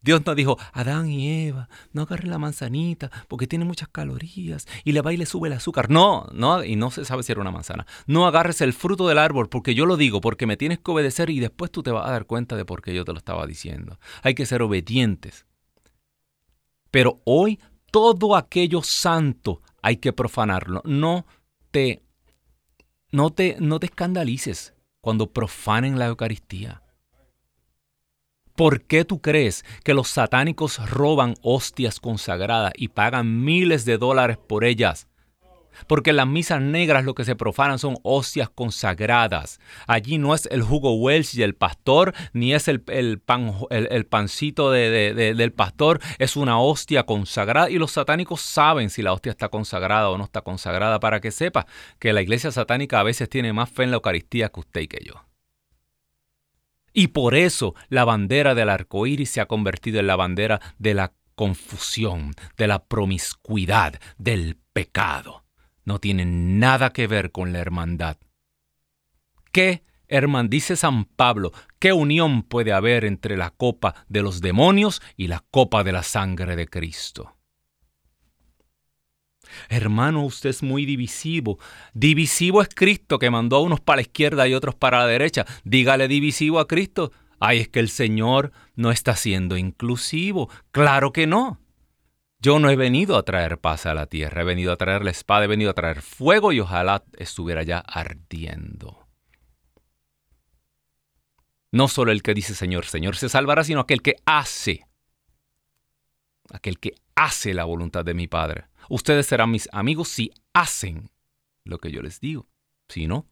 [0.00, 4.92] Dios no dijo, Adán y Eva, no agarren la manzanita porque tiene muchas calorías y
[4.92, 5.90] le va y le sube el azúcar.
[5.90, 7.86] No, no, y no se sabe si era una manzana.
[8.06, 11.30] No agarres el fruto del árbol porque yo lo digo, porque me tienes que obedecer
[11.30, 13.46] y después tú te vas a dar cuenta de por qué yo te lo estaba
[13.46, 13.98] diciendo.
[14.22, 15.46] Hay que ser obedientes.
[16.90, 17.58] Pero hoy
[17.90, 20.80] todo aquello santo hay que profanarlo.
[20.84, 21.26] No
[21.70, 22.02] te,
[23.10, 26.82] no te, no te escandalices cuando profanen la Eucaristía.
[28.58, 34.36] ¿Por qué tú crees que los satánicos roban hostias consagradas y pagan miles de dólares
[34.36, 35.06] por ellas?
[35.86, 39.60] Porque en las misas negras lo que se profanan son hostias consagradas.
[39.86, 45.52] Allí no es el jugo Welch del pastor, ni es el, pan, el, pancito del
[45.52, 47.70] pastor, es una hostia consagrada.
[47.70, 51.30] Y los satánicos saben si la hostia está consagrada o no está consagrada, para que
[51.30, 51.68] sepa
[52.00, 54.88] que la iglesia satánica a veces tiene más fe en la Eucaristía que usted y
[54.88, 55.27] que yo.
[56.98, 60.94] Y por eso la bandera del arco iris se ha convertido en la bandera de
[60.94, 65.44] la confusión, de la promiscuidad, del pecado.
[65.84, 68.16] No tiene nada que ver con la hermandad.
[69.52, 75.00] ¿Qué, hermano, dice San Pablo, qué unión puede haber entre la copa de los demonios
[75.16, 77.37] y la copa de la sangre de Cristo?
[79.68, 81.58] Hermano, usted es muy divisivo.
[81.94, 85.46] Divisivo es Cristo que mandó a unos para la izquierda y otros para la derecha.
[85.64, 87.12] Dígale divisivo a Cristo.
[87.40, 90.50] Ay, es que el Señor no está siendo inclusivo.
[90.70, 91.60] Claro que no.
[92.40, 95.10] Yo no he venido a traer paz a la tierra, he venido a traer la
[95.10, 99.08] espada, he venido a traer fuego y ojalá estuviera ya ardiendo.
[101.72, 104.86] No solo el que dice Señor, Señor se salvará, sino aquel que hace.
[106.50, 108.67] Aquel que hace la voluntad de mi Padre.
[108.88, 111.10] Ustedes serán mis amigos si hacen
[111.64, 112.48] lo que yo les digo.
[112.88, 113.26] Si no,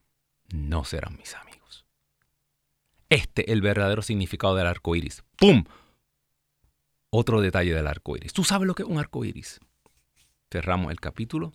[0.52, 1.86] no serán mis amigos.
[3.08, 5.22] Este es el verdadero significado del arco iris.
[5.36, 5.64] ¡Pum!
[7.10, 8.32] otro detalle del arco iris.
[8.32, 9.60] ¿Tú sabes lo que es un arco iris?
[10.50, 11.52] Cerramos el capítulo.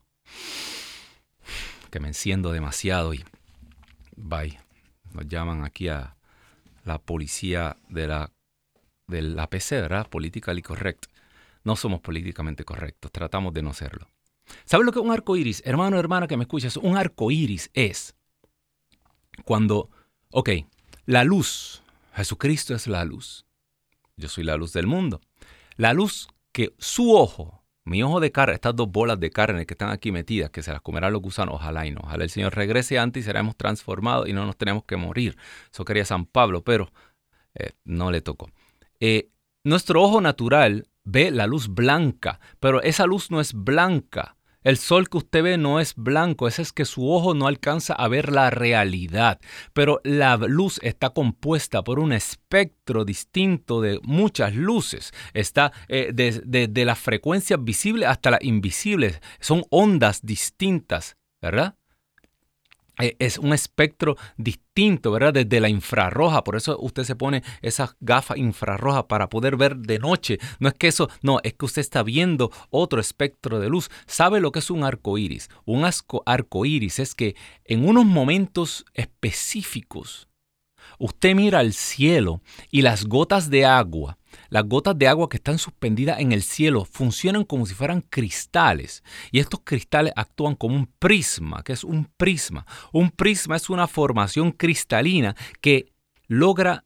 [1.89, 3.23] Que me enciendo demasiado y.
[4.15, 4.59] Bye.
[5.13, 6.15] Nos llaman aquí a
[6.85, 8.31] la policía de la,
[9.07, 10.07] de la PC, ¿verdad?
[10.09, 11.07] Politically correct.
[11.63, 14.07] No somos políticamente correctos, tratamos de no serlo.
[14.65, 15.61] ¿Sabes lo que es un arco iris?
[15.65, 18.15] Hermano, hermana que me escuchas, un arco iris es
[19.45, 19.89] cuando,
[20.31, 20.49] ok,
[21.05, 21.83] la luz,
[22.13, 23.45] Jesucristo es la luz.
[24.17, 25.21] Yo soy la luz del mundo.
[25.77, 29.73] La luz que su ojo, mi ojo de carne, estas dos bolas de carne que
[29.73, 32.01] están aquí metidas, que se las comerán los gusanos, ojalá y no.
[32.03, 35.37] Ojalá el Señor regrese antes y seremos transformados y no nos tenemos que morir.
[35.71, 36.91] Eso quería San Pablo, pero
[37.55, 38.51] eh, no le tocó.
[38.99, 39.29] Eh,
[39.63, 44.37] nuestro ojo natural ve la luz blanca, pero esa luz no es blanca.
[44.63, 47.93] El sol que usted ve no es blanco, ese es que su ojo no alcanza
[47.93, 49.39] a ver la realidad,
[49.73, 55.13] pero la luz está compuesta por un espectro distinto de muchas luces.
[55.33, 61.75] Está desde eh, de las frecuencias visibles hasta las invisibles, son ondas distintas, ¿verdad?
[62.99, 65.33] Eh, es un espectro distinto, ¿verdad?
[65.33, 69.99] Desde la infrarroja, por eso usted se pone esas gafas infrarrojas para poder ver de
[69.99, 70.39] noche.
[70.59, 73.89] No es que eso, no, es que usted está viendo otro espectro de luz.
[74.05, 75.49] ¿Sabe lo que es un arco iris?
[75.65, 75.89] Un
[76.25, 77.35] arco iris es que
[77.65, 80.27] en unos momentos específicos
[80.99, 84.17] usted mira al cielo y las gotas de agua
[84.49, 89.03] las gotas de agua que están suspendidas en el cielo funcionan como si fueran cristales
[89.31, 91.63] y estos cristales actúan como un prisma.
[91.63, 92.65] que es un prisma?
[92.91, 95.91] Un prisma es una formación cristalina que
[96.27, 96.85] logra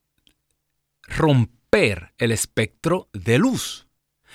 [1.08, 3.85] romper el espectro de luz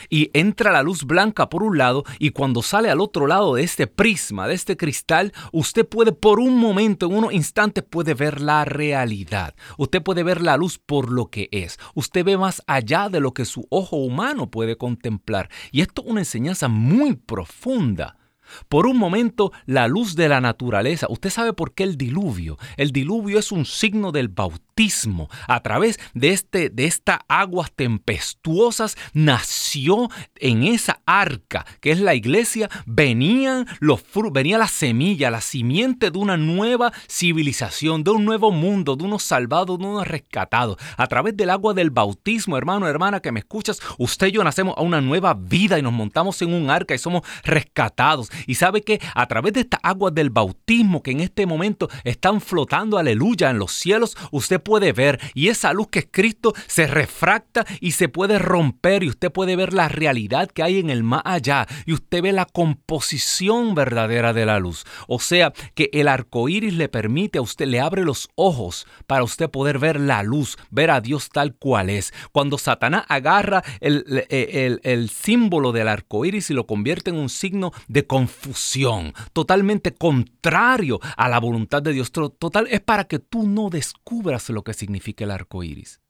[0.08, 3.62] y entra la luz blanca por un lado y cuando sale al otro lado de
[3.62, 8.40] este prisma, de este cristal, usted puede por un momento, en unos instantes, puede ver
[8.40, 9.54] la realidad.
[9.78, 11.78] Usted puede ver la luz por lo que es.
[11.94, 15.50] Usted ve más allá de lo que su ojo humano puede contemplar.
[15.72, 18.19] Y esto es una enseñanza muy profunda
[18.68, 21.06] por un momento, la luz de la naturaleza.
[21.08, 22.58] ¿Usted sabe por qué el diluvio?
[22.76, 25.28] El diluvio es un signo del bautismo.
[25.46, 32.14] A través de, este, de estas aguas tempestuosas nació en esa arca, que es la
[32.14, 38.50] iglesia, venían los venía la semilla, la simiente de una nueva civilización, de un nuevo
[38.50, 40.76] mundo, de unos salvados, de unos rescatados.
[40.96, 44.74] A través del agua del bautismo, hermano, hermana, que me escuchas, usted y yo nacemos
[44.76, 48.30] a una nueva vida y nos montamos en un arca y somos rescatados.
[48.46, 52.40] Y sabe que a través de estas aguas del bautismo que en este momento están
[52.40, 56.86] flotando, aleluya, en los cielos, usted puede ver y esa luz que es Cristo se
[56.86, 61.02] refracta y se puede romper y usted puede ver la realidad que hay en el
[61.02, 64.84] más allá y usted ve la composición verdadera de la luz.
[65.06, 69.24] O sea, que el arco iris le permite a usted, le abre los ojos para
[69.24, 72.12] usted poder ver la luz, ver a Dios tal cual es.
[72.32, 77.28] Cuando Satanás agarra el, el, el símbolo del arco iris y lo convierte en un
[77.28, 82.12] signo de confianza, confusión, totalmente contrario a la voluntad de Dios.
[82.12, 86.00] Total, es para que tú no descubras lo que significa el arco iris.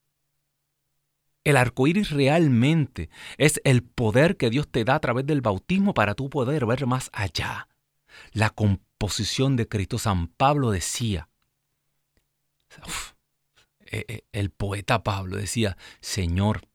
[1.42, 3.08] El arco iris realmente
[3.38, 6.86] es el poder que Dios te da a través del bautismo para tú poder ver
[6.86, 7.68] más allá.
[8.32, 9.98] La composición de Cristo.
[9.98, 11.28] San Pablo decía,
[13.86, 16.68] e, e, el poeta Pablo decía, Señor,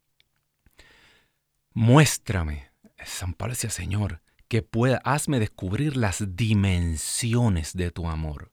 [1.74, 2.72] muéstrame.
[3.06, 8.52] San Pablo decía, Señor, que pueda, hazme descubrir las dimensiones de tu amor.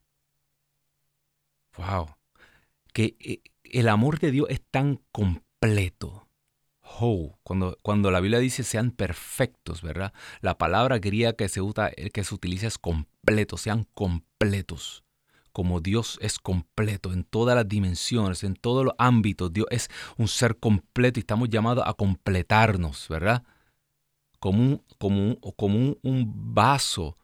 [1.76, 2.16] Wow.
[2.93, 6.28] Que eh, el amor de Dios es tan completo.
[7.01, 10.12] Oh, cuando, cuando la Biblia dice sean perfectos, ¿verdad?
[10.40, 15.05] La palabra griega que se, usa, eh, que se utiliza es completo, sean completos.
[15.53, 19.53] Como Dios es completo en todas las dimensiones, en todos los ámbitos.
[19.53, 23.43] Dios es un ser completo y estamos llamados a completarnos, ¿verdad?
[24.43, 27.16] Como un, como como un, vaso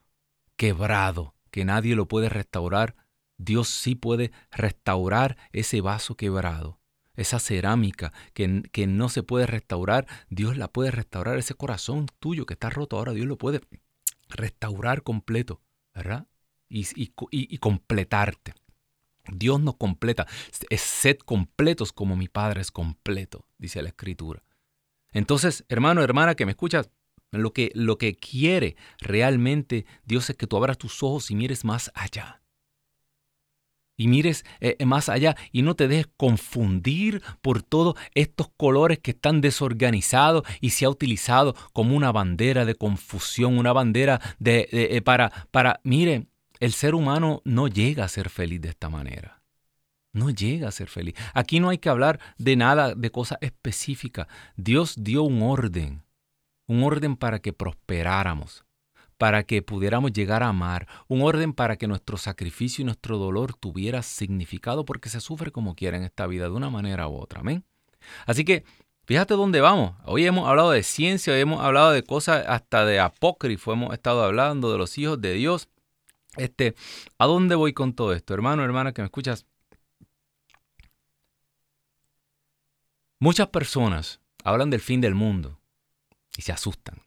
[0.55, 2.95] quebrado que nadie lo puede restaurar.
[3.37, 6.79] Dios sí puede restaurar ese vaso quebrado,
[7.15, 10.07] esa cerámica que, que, no se puede restaurar.
[10.29, 13.59] Dios la puede restaurar, ese corazón tuyo que está roto ahora, Dios lo puede
[14.29, 15.61] restaurar completo,
[15.93, 16.25] ¿verdad?
[16.69, 18.53] Y, y, y completarte.
[19.29, 20.25] Dios nos completa.
[20.69, 24.41] Es sed completos como mi Padre es completo, dice la Escritura.
[25.11, 26.89] Entonces, hermano, hermana que me escuchas,
[27.31, 31.63] lo que, lo que quiere realmente Dios es que tú abras tus ojos y mires
[31.63, 32.41] más allá.
[33.95, 38.99] Y mires eh, eh, más allá y no te dejes confundir por todos estos colores
[38.99, 44.69] que están desorganizados y se ha utilizado como una bandera de confusión, una bandera de,
[44.71, 46.27] eh, para, para, mire,
[46.61, 49.41] el ser humano no llega a ser feliz de esta manera.
[50.11, 51.15] no llega a ser feliz.
[51.33, 54.27] Aquí no hay que hablar de nada, de cosas específicas.
[54.55, 56.03] Dios dio un orden,
[56.69, 58.63] un orden para que prosperáramos,
[59.17, 63.55] para que pudiéramos llegar a amar, un orden para que nuestro sacrificio y nuestro dolor
[63.55, 67.39] tuviera significado, porque se sufre como quiera en esta vida, de una manera u otra.
[67.39, 67.65] Amén.
[68.27, 68.63] Así que
[69.05, 69.95] fíjate dónde vamos.
[70.05, 74.23] Hoy hemos hablado de ciencia, hoy hemos hablado de cosas hasta de apócrifo, hemos estado
[74.23, 75.69] hablando de los hijos de Dios.
[76.37, 76.75] Este,
[77.17, 78.35] ¿a dónde voy con todo esto?
[78.35, 79.47] Hermano, hermana, que me escuchas.
[83.19, 85.58] Muchas personas hablan del fin del mundo
[86.37, 87.01] y se asustan.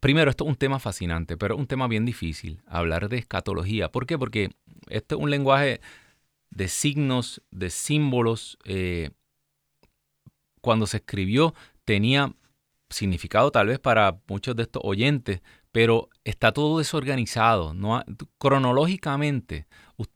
[0.00, 3.92] Primero, esto es un tema fascinante, pero un tema bien difícil, hablar de escatología.
[3.92, 4.18] ¿Por qué?
[4.18, 4.50] Porque
[4.88, 5.80] este es un lenguaje
[6.50, 8.58] de signos, de símbolos.
[8.64, 9.10] Eh,
[10.60, 11.54] cuando se escribió
[11.84, 12.34] tenía
[12.90, 15.40] significado tal vez para muchos de estos oyentes,
[15.70, 17.72] pero está todo desorganizado.
[17.72, 18.02] No
[18.38, 19.66] cronológicamente,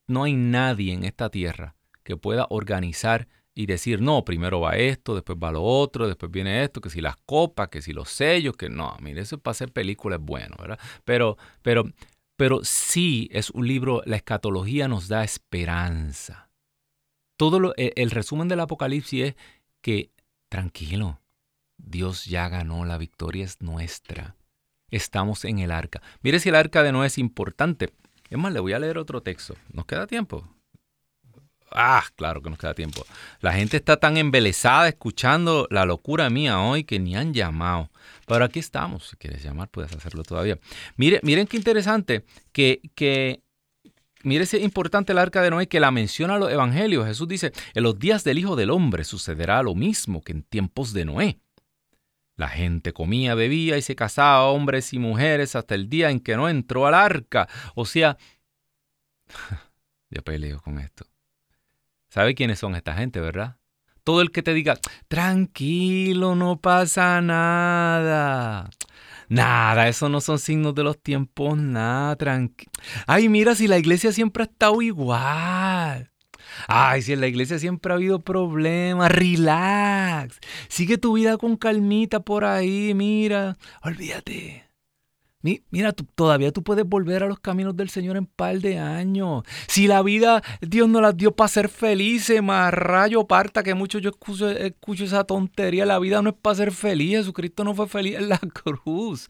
[0.07, 3.29] no hay nadie en esta tierra que pueda organizar
[3.59, 7.01] y decir, no, primero va esto, después va lo otro, después viene esto, que si
[7.01, 10.57] las copas, que si los sellos, que no, mire, eso para hacer películas es bueno,
[10.61, 10.79] ¿verdad?
[11.05, 11.85] Pero, pero,
[12.37, 16.51] pero sí es un libro, la escatología nos da esperanza.
[17.39, 19.37] Todo lo, el, el resumen del Apocalipsis es
[19.81, 20.11] que,
[20.51, 21.23] tranquilo,
[21.79, 24.37] Dios ya ganó, la victoria es nuestra.
[24.91, 26.03] Estamos en el arca.
[26.21, 27.95] Mire si el arca de Noé es importante.
[28.29, 29.55] Es más, le voy a leer otro texto.
[29.73, 30.47] ¿Nos queda tiempo?
[31.71, 33.05] Ah, claro que nos queda tiempo.
[33.41, 37.91] La gente está tan embelesada escuchando la locura mía hoy que ni han llamado.
[38.27, 39.09] Pero aquí estamos.
[39.09, 40.59] Si quieres llamar, puedes hacerlo todavía.
[40.97, 43.43] Mire, miren qué interesante que, que
[44.23, 47.07] mire ese importante el arca de Noé que la menciona los evangelios.
[47.07, 50.93] Jesús dice, en los días del Hijo del Hombre sucederá lo mismo que en tiempos
[50.93, 51.39] de Noé.
[52.37, 56.37] La gente comía, bebía y se casaba hombres y mujeres hasta el día en que
[56.37, 57.49] no entró al arca.
[57.75, 58.19] O sea,
[60.11, 61.07] ya peleo con esto.
[62.17, 63.59] ¿Sabe quiénes son esta gente, verdad?
[64.03, 68.71] Todo el que te diga, tranquilo, no pasa nada.
[69.29, 72.73] Nada, eso no son signos de los tiempos, nada, tranquilo.
[73.07, 76.11] Ay, mira, si la iglesia siempre ha estado igual.
[76.67, 80.41] Ay, si en la iglesia siempre ha habido problemas, relax.
[80.69, 83.59] Sigue tu vida con calmita por ahí, mira.
[83.83, 84.66] Olvídate.
[85.71, 89.45] Mira, todavía tú puedes volver a los caminos del Señor en par de años.
[89.69, 93.99] Si la vida Dios nos la dio para ser felices, más rayo parta que mucho
[93.99, 95.87] yo escucho, escucho esa tontería.
[95.87, 97.19] La vida no es para ser feliz.
[97.19, 99.29] Jesucristo no fue feliz en la cruz.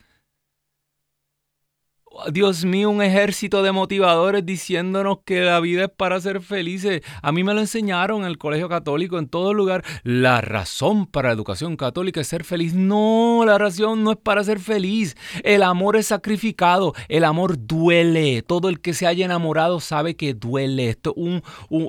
[2.33, 7.03] Dios mío, un ejército de motivadores diciéndonos que la vida es para ser felices.
[7.23, 9.85] A mí me lo enseñaron en el colegio católico, en todo lugar.
[10.03, 12.75] La razón para la educación católica es ser feliz.
[12.75, 15.17] No, la razón no es para ser feliz.
[15.43, 18.43] El amor es sacrificado, el amor duele.
[18.43, 20.89] Todo el que se haya enamorado sabe que duele.
[20.89, 21.15] Esto,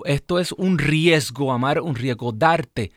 [0.05, 2.91] esto es un riesgo, amar un riesgo, darte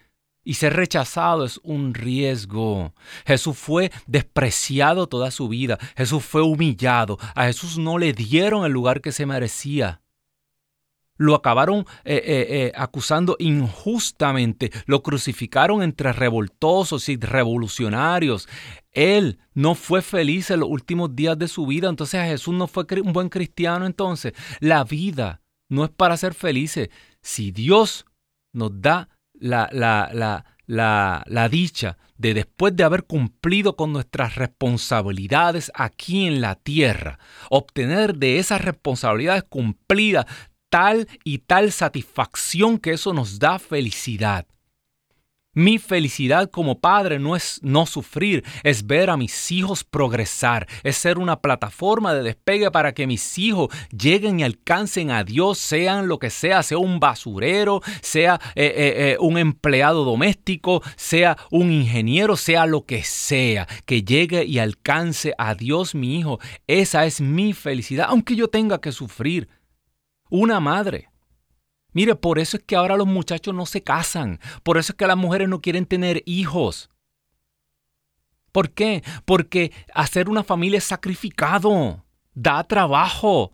[0.50, 2.92] y ser rechazado es un riesgo.
[3.24, 5.78] Jesús fue despreciado toda su vida.
[5.96, 7.18] Jesús fue humillado.
[7.36, 10.02] A Jesús no le dieron el lugar que se merecía.
[11.16, 14.72] Lo acabaron eh, eh, eh, acusando injustamente.
[14.86, 18.48] Lo crucificaron entre revoltosos y revolucionarios.
[18.90, 21.88] Él no fue feliz en los últimos días de su vida.
[21.88, 23.86] Entonces Jesús no fue un buen cristiano.
[23.86, 26.90] Entonces la vida no es para ser felices.
[27.22, 28.04] Si Dios
[28.52, 29.08] nos da
[29.40, 30.10] la, la,
[30.66, 37.18] la, la, dicha de después de haber cumplido con nuestras responsabilidades aquí en la tierra,
[37.48, 40.26] obtener de esas responsabilidades cumplidas
[40.68, 44.46] tal y tal satisfacción que eso nos da felicidad.
[45.52, 50.96] Mi felicidad como padre no es no sufrir, es ver a mis hijos progresar, es
[50.96, 56.06] ser una plataforma de despegue para que mis hijos lleguen y alcancen a Dios, sean
[56.06, 61.72] lo que sea, sea un basurero, sea eh, eh, eh, un empleado doméstico, sea un
[61.72, 66.38] ingeniero, sea lo que sea, que llegue y alcance a Dios mi hijo.
[66.68, 69.48] Esa es mi felicidad, aunque yo tenga que sufrir.
[70.30, 71.09] Una madre
[71.92, 74.40] Mire, por eso es que ahora los muchachos no se casan.
[74.62, 76.90] Por eso es que las mujeres no quieren tener hijos.
[78.52, 79.02] ¿Por qué?
[79.24, 82.04] Porque hacer una familia es sacrificado.
[82.34, 83.52] Da trabajo.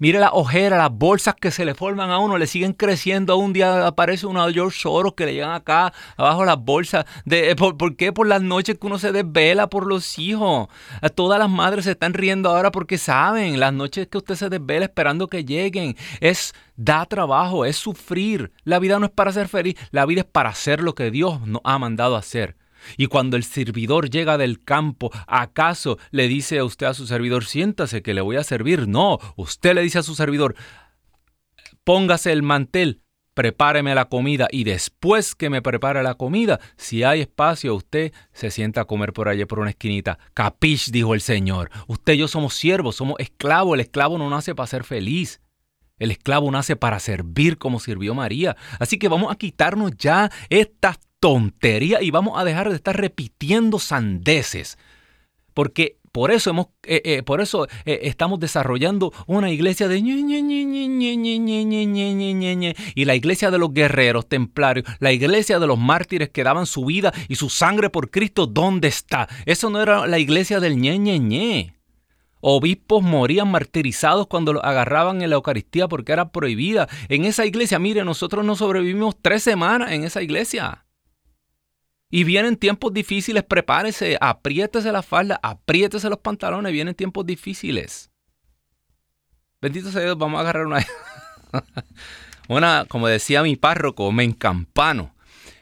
[0.00, 3.36] Mire la ojera, las bolsas que se le forman a uno, le siguen creciendo.
[3.36, 7.04] Un día aparece uno de George Soros que le llegan acá abajo las bolsas.
[7.24, 8.12] De, ¿por, qué?
[8.12, 10.68] Por las noches que uno se desvela por los hijos.
[11.16, 14.84] Todas las madres se están riendo ahora porque saben, las noches que usted se desvela
[14.84, 15.96] esperando que lleguen.
[16.20, 18.52] Es da trabajo, es sufrir.
[18.62, 21.40] La vida no es para ser feliz, la vida es para hacer lo que Dios
[21.46, 22.54] nos ha mandado a hacer.
[22.96, 27.44] Y cuando el servidor llega del campo, ¿acaso le dice a usted a su servidor,
[27.44, 28.88] siéntase que le voy a servir?
[28.88, 30.54] No, usted le dice a su servidor,
[31.84, 33.02] póngase el mantel,
[33.38, 38.50] prepáreme la comida y después que me prepare la comida, si hay espacio, usted se
[38.50, 40.18] sienta a comer por allí por una esquinita.
[40.34, 41.70] Capish, dijo el Señor.
[41.86, 43.74] Usted y yo somos siervos, somos esclavos.
[43.74, 45.40] El esclavo no nace para ser feliz.
[46.00, 48.56] El esclavo nace para servir como sirvió María.
[48.80, 53.78] Así que vamos a quitarnos ya estas tonterías y vamos a dejar de estar repitiendo
[53.78, 54.78] sandeces.
[55.54, 59.98] Porque por eso, hemos, eh, eh, por eso eh, estamos desarrollando una iglesia de
[62.94, 66.84] y la iglesia de los guerreros templarios, la iglesia de los mártires que daban su
[66.84, 69.28] vida y su sangre por Cristo, ¿dónde está?
[69.46, 71.74] Eso no era la iglesia del ñe,
[72.40, 76.88] Obispos morían martirizados cuando los agarraban en la Eucaristía porque era prohibida.
[77.08, 80.84] En esa iglesia, mire, nosotros no sobrevivimos tres semanas en esa iglesia.
[82.10, 88.10] Y vienen tiempos difíciles, prepárese, apriétese la falda, apriétese los pantalones, vienen tiempos difíciles.
[89.60, 90.78] Bendito sea Dios, vamos a agarrar una,
[92.48, 95.14] una como decía mi párroco, me encampano.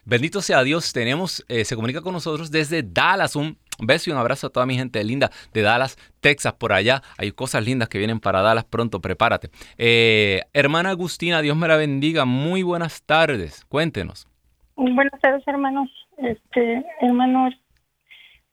[0.05, 4.19] Bendito sea Dios, tenemos, eh, se comunica con nosotros desde Dallas, un beso y un
[4.19, 7.03] abrazo a toda mi gente linda de Dallas, Texas, por allá.
[7.19, 9.51] Hay cosas lindas que vienen para Dallas pronto, prepárate.
[9.79, 14.29] Eh, hermana Agustina, Dios me la bendiga, muy buenas tardes, cuéntenos.
[14.77, 15.91] Buenas tardes, hermanos.
[16.17, 17.55] Este, hermanos,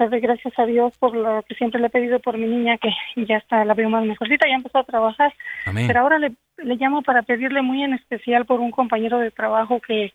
[0.09, 2.89] doy gracias a Dios por lo que siempre le he pedido por mi niña, que
[3.27, 5.33] ya está, la veo más mejorcita, ya empezó a trabajar.
[5.65, 9.79] Pero ahora le, le llamo para pedirle muy en especial por un compañero de trabajo
[9.79, 10.13] que,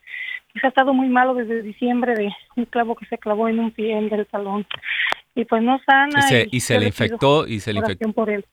[0.61, 3.71] se ha estado muy malo desde diciembre de un clavo que se clavó en un
[3.71, 4.67] pie del talón.
[5.35, 6.19] Y pues no sana.
[6.51, 8.13] Y se, le infectó y se le infectó.
[8.13, 8.45] Por él.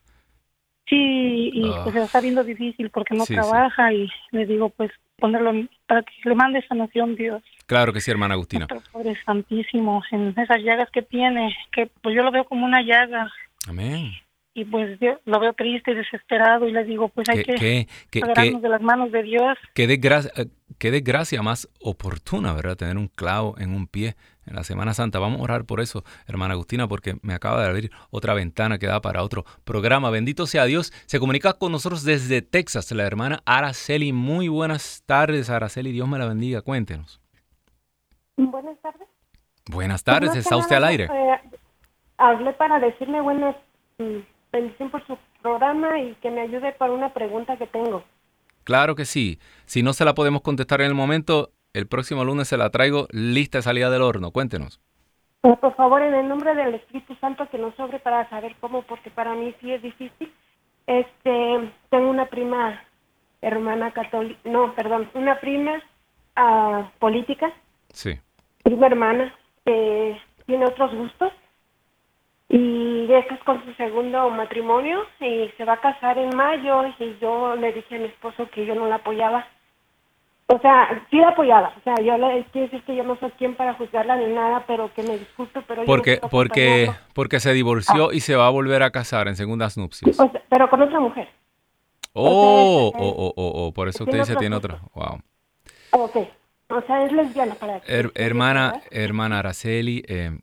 [0.88, 5.52] Sí, y pues se está viendo difícil porque no trabaja y le digo pues ponerlo
[5.88, 7.42] para que le mande sanación Dios.
[7.66, 8.68] Claro que sí, hermana Agustina.
[8.92, 13.32] Padre Santísimo, en esas llagas que tiene, que pues yo lo veo como una llaga.
[13.68, 14.12] Amén.
[14.58, 18.20] Y pues yo lo veo triste y desesperado y le digo, pues hay que, que,
[18.22, 19.58] agarrarnos de las manos de Dios.
[19.74, 20.48] Qué desgracia, eh,
[20.78, 22.78] qué desgracia más oportuna, ¿verdad?
[22.78, 25.20] Tener un clavo en un pie en la Semana Santa.
[25.20, 28.88] Vamos a orar por eso, hermana Agustina, porque me acaba de abrir otra ventana que
[28.88, 30.10] da para otro programa.
[30.10, 30.94] Bendito sea Dios.
[31.06, 34.14] Se comunica con nosotros desde Texas la hermana Araceli.
[34.14, 35.92] Muy buenas tardes, Araceli.
[35.92, 36.62] Dios me la bendiga.
[36.62, 37.25] Cuéntenos.
[38.38, 39.08] Buenas tardes.
[39.70, 40.36] Buenas tardes.
[40.36, 41.06] ¿Está usted al aire?
[41.12, 41.40] Eh,
[42.18, 43.56] hablé para decirle buenas
[43.98, 44.20] mm,
[44.52, 48.04] bendiciones por su programa y que me ayude para una pregunta que tengo.
[48.64, 49.40] Claro que sí.
[49.66, 53.08] Si no se la podemos contestar en el momento, el próximo lunes se la traigo
[53.12, 54.32] lista de salida del horno.
[54.32, 54.80] Cuéntenos.
[55.42, 58.82] Pues, por favor, en el nombre del Espíritu Santo, que nos sobre para saber cómo,
[58.82, 60.34] porque para mí sí es difícil.
[60.88, 62.82] Este, tengo una prima
[63.42, 65.84] hermana católica, no, perdón, una prima
[66.36, 67.54] uh, política.
[67.96, 68.20] Sí.
[68.64, 69.34] Prima hermana
[69.66, 71.32] que tiene otros gustos
[72.50, 77.18] y este es con su segundo matrimonio y se va a casar en mayo y
[77.20, 79.48] yo le dije a mi esposo que yo no la apoyaba
[80.48, 81.74] o sea, sí la apoyaba.
[81.78, 84.64] O sea, yo le quiero decir que yo no soy quien para juzgarla ni nada,
[84.68, 88.14] pero que me disculpe, pero porque, porque, porque se divorció ah.
[88.14, 90.18] y se va a volver a casar en segundas nupcias.
[90.50, 91.28] pero con otra mujer.
[92.14, 94.80] Oh, oh, oh, oh, oh, por eso usted dice tiene otra.
[94.94, 95.20] Wow.
[95.92, 96.18] Ok.
[96.70, 100.40] O sea, es lesbiana para Hermana, hermana Araceli, eh,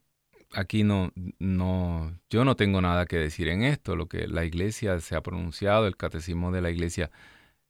[0.52, 3.96] aquí no, no, yo no tengo nada que decir en esto.
[3.96, 7.10] Lo que la iglesia se ha pronunciado, el catecismo de la iglesia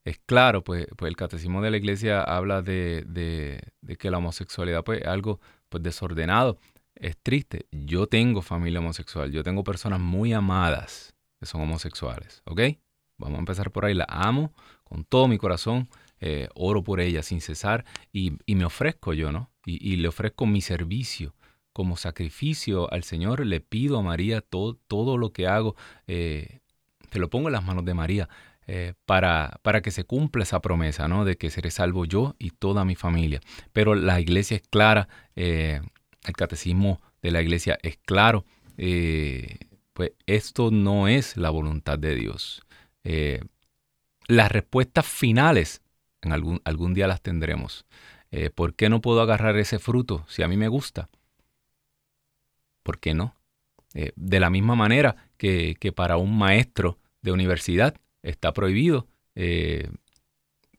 [0.05, 4.85] es claro, pues, pues el catecismo de la iglesia habla de, de, que la homosexualidad
[4.85, 6.59] pues, es algo pues, desordenado.
[6.95, 7.67] Es triste.
[7.71, 12.61] Yo tengo familia homosexual, yo tengo personas muy amadas que son homosexuales, ¿ok?
[13.19, 13.95] Vamos a empezar por ahí.
[13.95, 14.53] La amo
[14.85, 15.89] con todo mi corazón,
[16.23, 19.51] eh, oro por ella sin cesar y, me ofrezco yo, ¿no?
[19.67, 21.35] Y, le ofrezco mi servicio
[21.75, 23.45] como sacrificio al Señor.
[23.45, 26.61] Le pido a María todo, todo lo que hago, eh,
[27.11, 28.29] te lo pongo en las manos de María.
[28.69, 31.25] Eh, para, para, que se cumpla esa promesa, ¿no?
[31.25, 33.41] De que seré salvo yo y toda mi familia.
[33.73, 35.81] Pero la iglesia es clara, eh,
[36.25, 38.45] el catecismo de la iglesia es claro,
[38.79, 39.59] eh,
[39.93, 42.63] pues esto no es la voluntad de Dios.
[44.29, 45.82] las respuestas finales,
[46.23, 47.85] en algún, algún día las tendremos.
[48.55, 51.11] ¿Por qué no puedo agarrar ese fruto si a mí me gusta?
[52.83, 53.37] ¿Por qué no?
[53.93, 59.89] de la misma manera que, que para un maestro de universidad, está prohibido eh,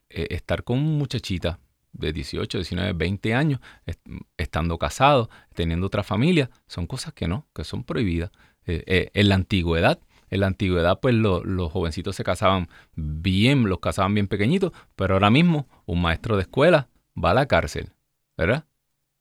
[0.09, 1.59] eh, estar con muchachita
[1.93, 3.59] de 18, 19, 20 años,
[4.37, 8.31] estando casado, teniendo otra familia, son cosas que no, que son prohibidas.
[8.65, 9.99] Eh, en la antigüedad,
[10.33, 15.29] en la antigüedad, pues los jovencitos se casaban bien, los casaban bien pequeñitos, pero ahora
[15.29, 17.91] mismo un maestro de escuela va a la cárcel,
[18.35, 18.65] ¿verdad?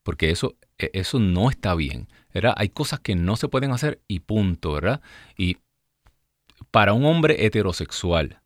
[0.02, 2.54] Porque eso, e, eso no está bien, ¿verdad?
[2.56, 5.02] Hay cosas que no se pueden hacer y punto, ¿verdad?
[5.36, 5.58] Y
[6.70, 8.40] para un hombre heterosexual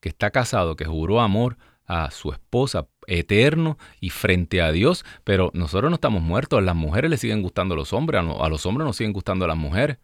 [0.00, 5.50] que está casado, que juró amor a su esposa eterno y frente a Dios, pero
[5.52, 8.86] nosotros no estamos muertos, a las mujeres les siguen gustando los hombres, a los hombres
[8.86, 9.98] nos siguen gustando las mujeres,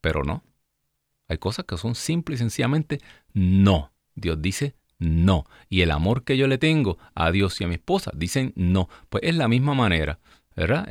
[0.00, 0.42] pero no.
[1.30, 3.00] Hay cosas que son simples y sencillamente
[3.32, 3.92] no.
[4.16, 5.46] Dios dice no.
[5.68, 8.88] Y el amor que yo le tengo a Dios y a mi esposa dicen no.
[9.08, 10.18] Pues es la misma manera,
[10.56, 10.88] ¿verdad?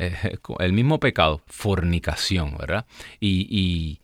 [0.59, 2.85] el mismo pecado, fornicación, ¿verdad?
[3.19, 3.99] Y,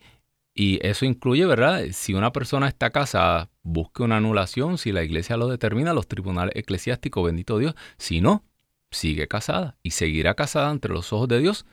[0.54, 1.84] y eso incluye, ¿verdad?
[1.92, 6.54] Si una persona está casada, busque una anulación, si la iglesia lo determina, los tribunales
[6.54, 7.74] eclesiásticos, bendito Dios.
[7.96, 8.44] Si no,
[8.90, 11.64] sigue casada y seguirá casada entre los ojos de Dios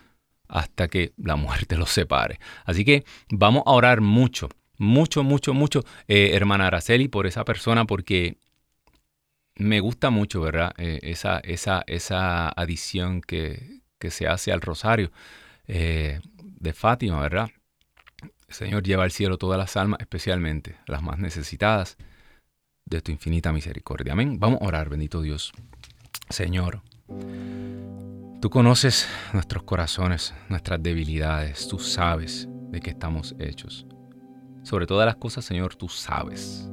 [0.48, 2.40] hasta que la muerte los separe.
[2.66, 7.86] Así que vamos a orar mucho, mucho, mucho, mucho, eh, hermana Araceli, por esa persona,
[7.86, 8.38] porque
[9.56, 10.74] me gusta mucho, ¿verdad?
[10.78, 15.14] Eh, esa, esa, esa adición que, se hace al rosario
[15.66, 17.50] eh, de Fátima, ¿verdad?
[18.50, 21.98] Señor, lleva al cielo todas las almas, especialmente las más necesitadas
[22.86, 24.12] de tu infinita misericordia.
[24.12, 24.40] Amén.
[24.40, 25.54] Vamos a orar, bendito Dios.
[26.30, 26.82] Señor,
[28.44, 33.88] tú conoces nuestros corazones, nuestras debilidades, tú sabes de qué estamos hechos.
[34.64, 36.70] Sobre todas las cosas, Señor, tú sabes.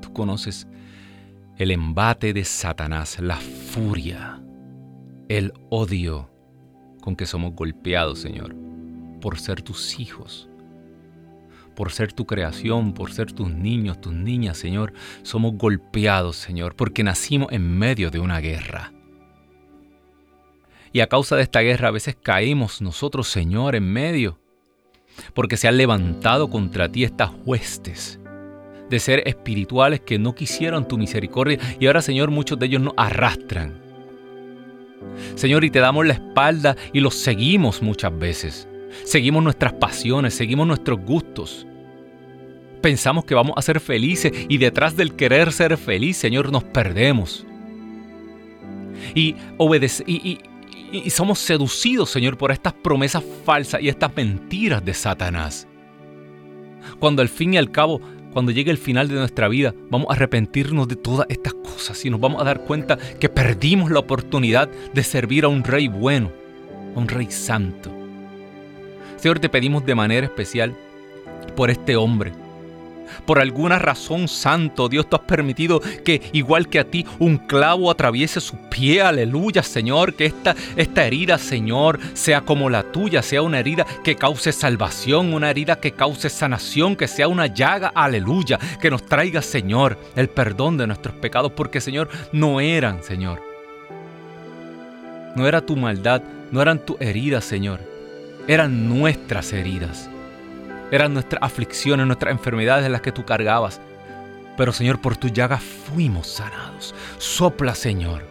[0.00, 0.68] Tú conoces
[1.56, 4.40] el embate de Satanás, la furia,
[5.28, 6.30] el odio
[7.02, 8.54] con que somos golpeados, Señor,
[9.20, 10.46] por ser tus hijos
[11.74, 14.92] por ser tu creación, por ser tus niños, tus niñas, Señor,
[15.22, 18.92] somos golpeados, Señor, porque nacimos en medio de una guerra.
[20.92, 24.38] Y a causa de esta guerra a veces caemos nosotros, Señor, en medio,
[25.34, 28.20] porque se han levantado contra ti estas huestes
[28.90, 32.94] de ser espirituales que no quisieron tu misericordia y ahora, Señor, muchos de ellos nos
[32.96, 33.80] arrastran.
[35.36, 38.68] Señor, y te damos la espalda y los seguimos muchas veces.
[39.04, 41.66] Seguimos nuestras pasiones, seguimos nuestros gustos.
[42.82, 47.46] Pensamos que vamos a ser felices y detrás del querer ser feliz, Señor, nos perdemos.
[49.14, 50.04] Y, obedece,
[51.10, 55.66] somos seducidos, Señor, por estas promesas falsas y estas mentiras de Satanás.
[56.98, 58.00] Cuando al fin y al cabo,
[58.32, 62.10] cuando llegue el final de nuestra vida, vamos a arrepentirnos de todas estas cosas y
[62.10, 66.30] nos vamos a dar cuenta que perdimos la oportunidad de servir a un rey bueno,
[66.94, 67.90] a un rey santo.
[69.16, 70.76] Señor, te pedimos de manera especial
[71.54, 72.32] por este hombre
[73.24, 77.90] por alguna razón, Santo Dios, tú has permitido que, igual que a ti, un clavo
[77.90, 79.02] atraviese su pie.
[79.02, 80.14] Aleluya, Señor.
[80.14, 85.32] Que esta, esta herida, Señor, sea como la tuya, sea una herida que cause salvación,
[85.32, 87.92] una herida que cause sanación, que sea una llaga.
[87.94, 88.58] Aleluya.
[88.80, 93.42] Que nos traiga, Señor, el perdón de nuestros pecados, porque, Señor, no eran, Señor.
[95.36, 97.80] No era tu maldad, no eran tus heridas, Señor.
[98.48, 100.10] Eran nuestras heridas.
[100.90, 103.80] Eran nuestras aflicciones, nuestras enfermedades en las que tú cargabas.
[104.56, 106.94] Pero Señor, por tu llaga fuimos sanados.
[107.18, 108.28] Sopla, Señor.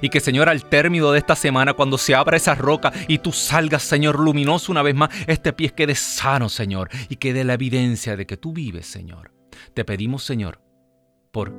[0.00, 3.32] Y que Señor, al término de esta semana, cuando se abra esa roca y tú
[3.32, 8.16] salgas, Señor, luminoso una vez más, este pie quede sano, Señor, y quede la evidencia
[8.16, 9.32] de que tú vives, Señor.
[9.74, 10.60] Te pedimos, Señor,
[11.30, 11.54] por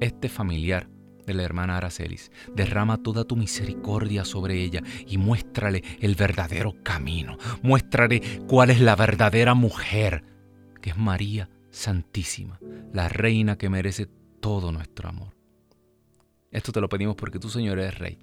[0.00, 0.88] este familiar
[1.34, 2.30] la hermana Aracelis.
[2.54, 7.38] Derrama toda tu misericordia sobre ella y muéstrale el verdadero camino.
[7.62, 10.24] Muéstrale cuál es la verdadera mujer,
[10.80, 12.58] que es María Santísima,
[12.92, 14.06] la reina que merece
[14.40, 15.36] todo nuestro amor.
[16.50, 18.18] Esto te lo pedimos porque tú, Señor, eres Rey,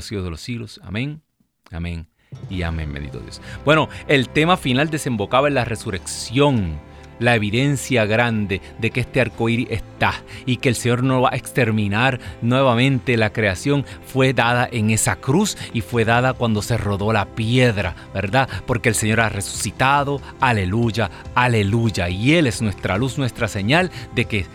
[0.00, 0.80] siglos de los siglos.
[0.82, 1.22] Amén,
[1.70, 2.08] amén
[2.50, 3.40] y amén, bendito Dios.
[3.64, 6.80] Bueno, el tema final desembocaba en la resurrección
[7.18, 11.36] la evidencia grande de que este arcoíris está y que el Señor no va a
[11.36, 17.12] exterminar nuevamente la creación fue dada en esa cruz y fue dada cuando se rodó
[17.12, 18.48] la piedra, ¿verdad?
[18.66, 22.08] Porque el Señor ha resucitado, aleluya, aleluya.
[22.08, 24.46] Y Él es nuestra luz, nuestra señal de que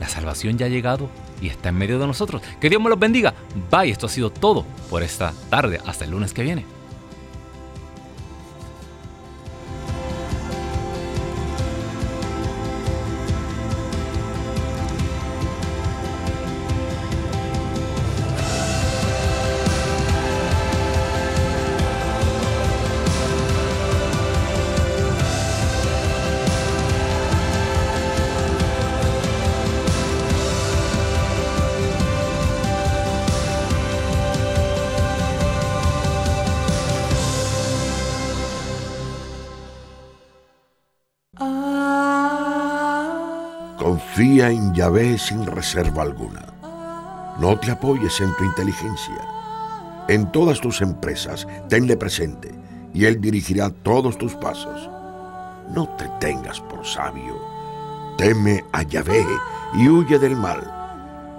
[0.00, 1.08] la salvación ya ha llegado
[1.40, 2.42] y está en medio de nosotros.
[2.60, 3.34] Que Dios me los bendiga.
[3.70, 5.80] Bye, esto ha sido todo por esta tarde.
[5.86, 6.73] Hasta el lunes que viene.
[44.84, 46.44] Yahvé sin reserva alguna.
[47.40, 49.26] No te apoyes en tu inteligencia.
[50.08, 52.52] En todas tus empresas, tenle presente
[52.92, 54.90] y Él dirigirá todos tus pasos.
[55.74, 57.34] No te tengas por sabio.
[58.18, 59.24] Teme a Yahvé
[59.72, 60.60] y huye del mal.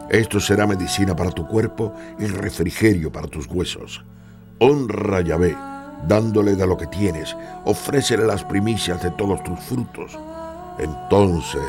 [0.09, 4.03] Esto será medicina para tu cuerpo y refrigerio para tus huesos.
[4.57, 5.55] Honra a Yahvé,
[6.07, 10.17] dándole de lo que tienes, ofrécele las primicias de todos tus frutos.
[10.79, 11.61] Entonces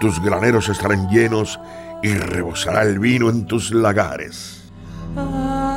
[0.00, 1.60] tus graneros estarán llenos
[2.02, 4.70] y rebosará el vino en tus lagares.
[5.16, 5.69] Ah.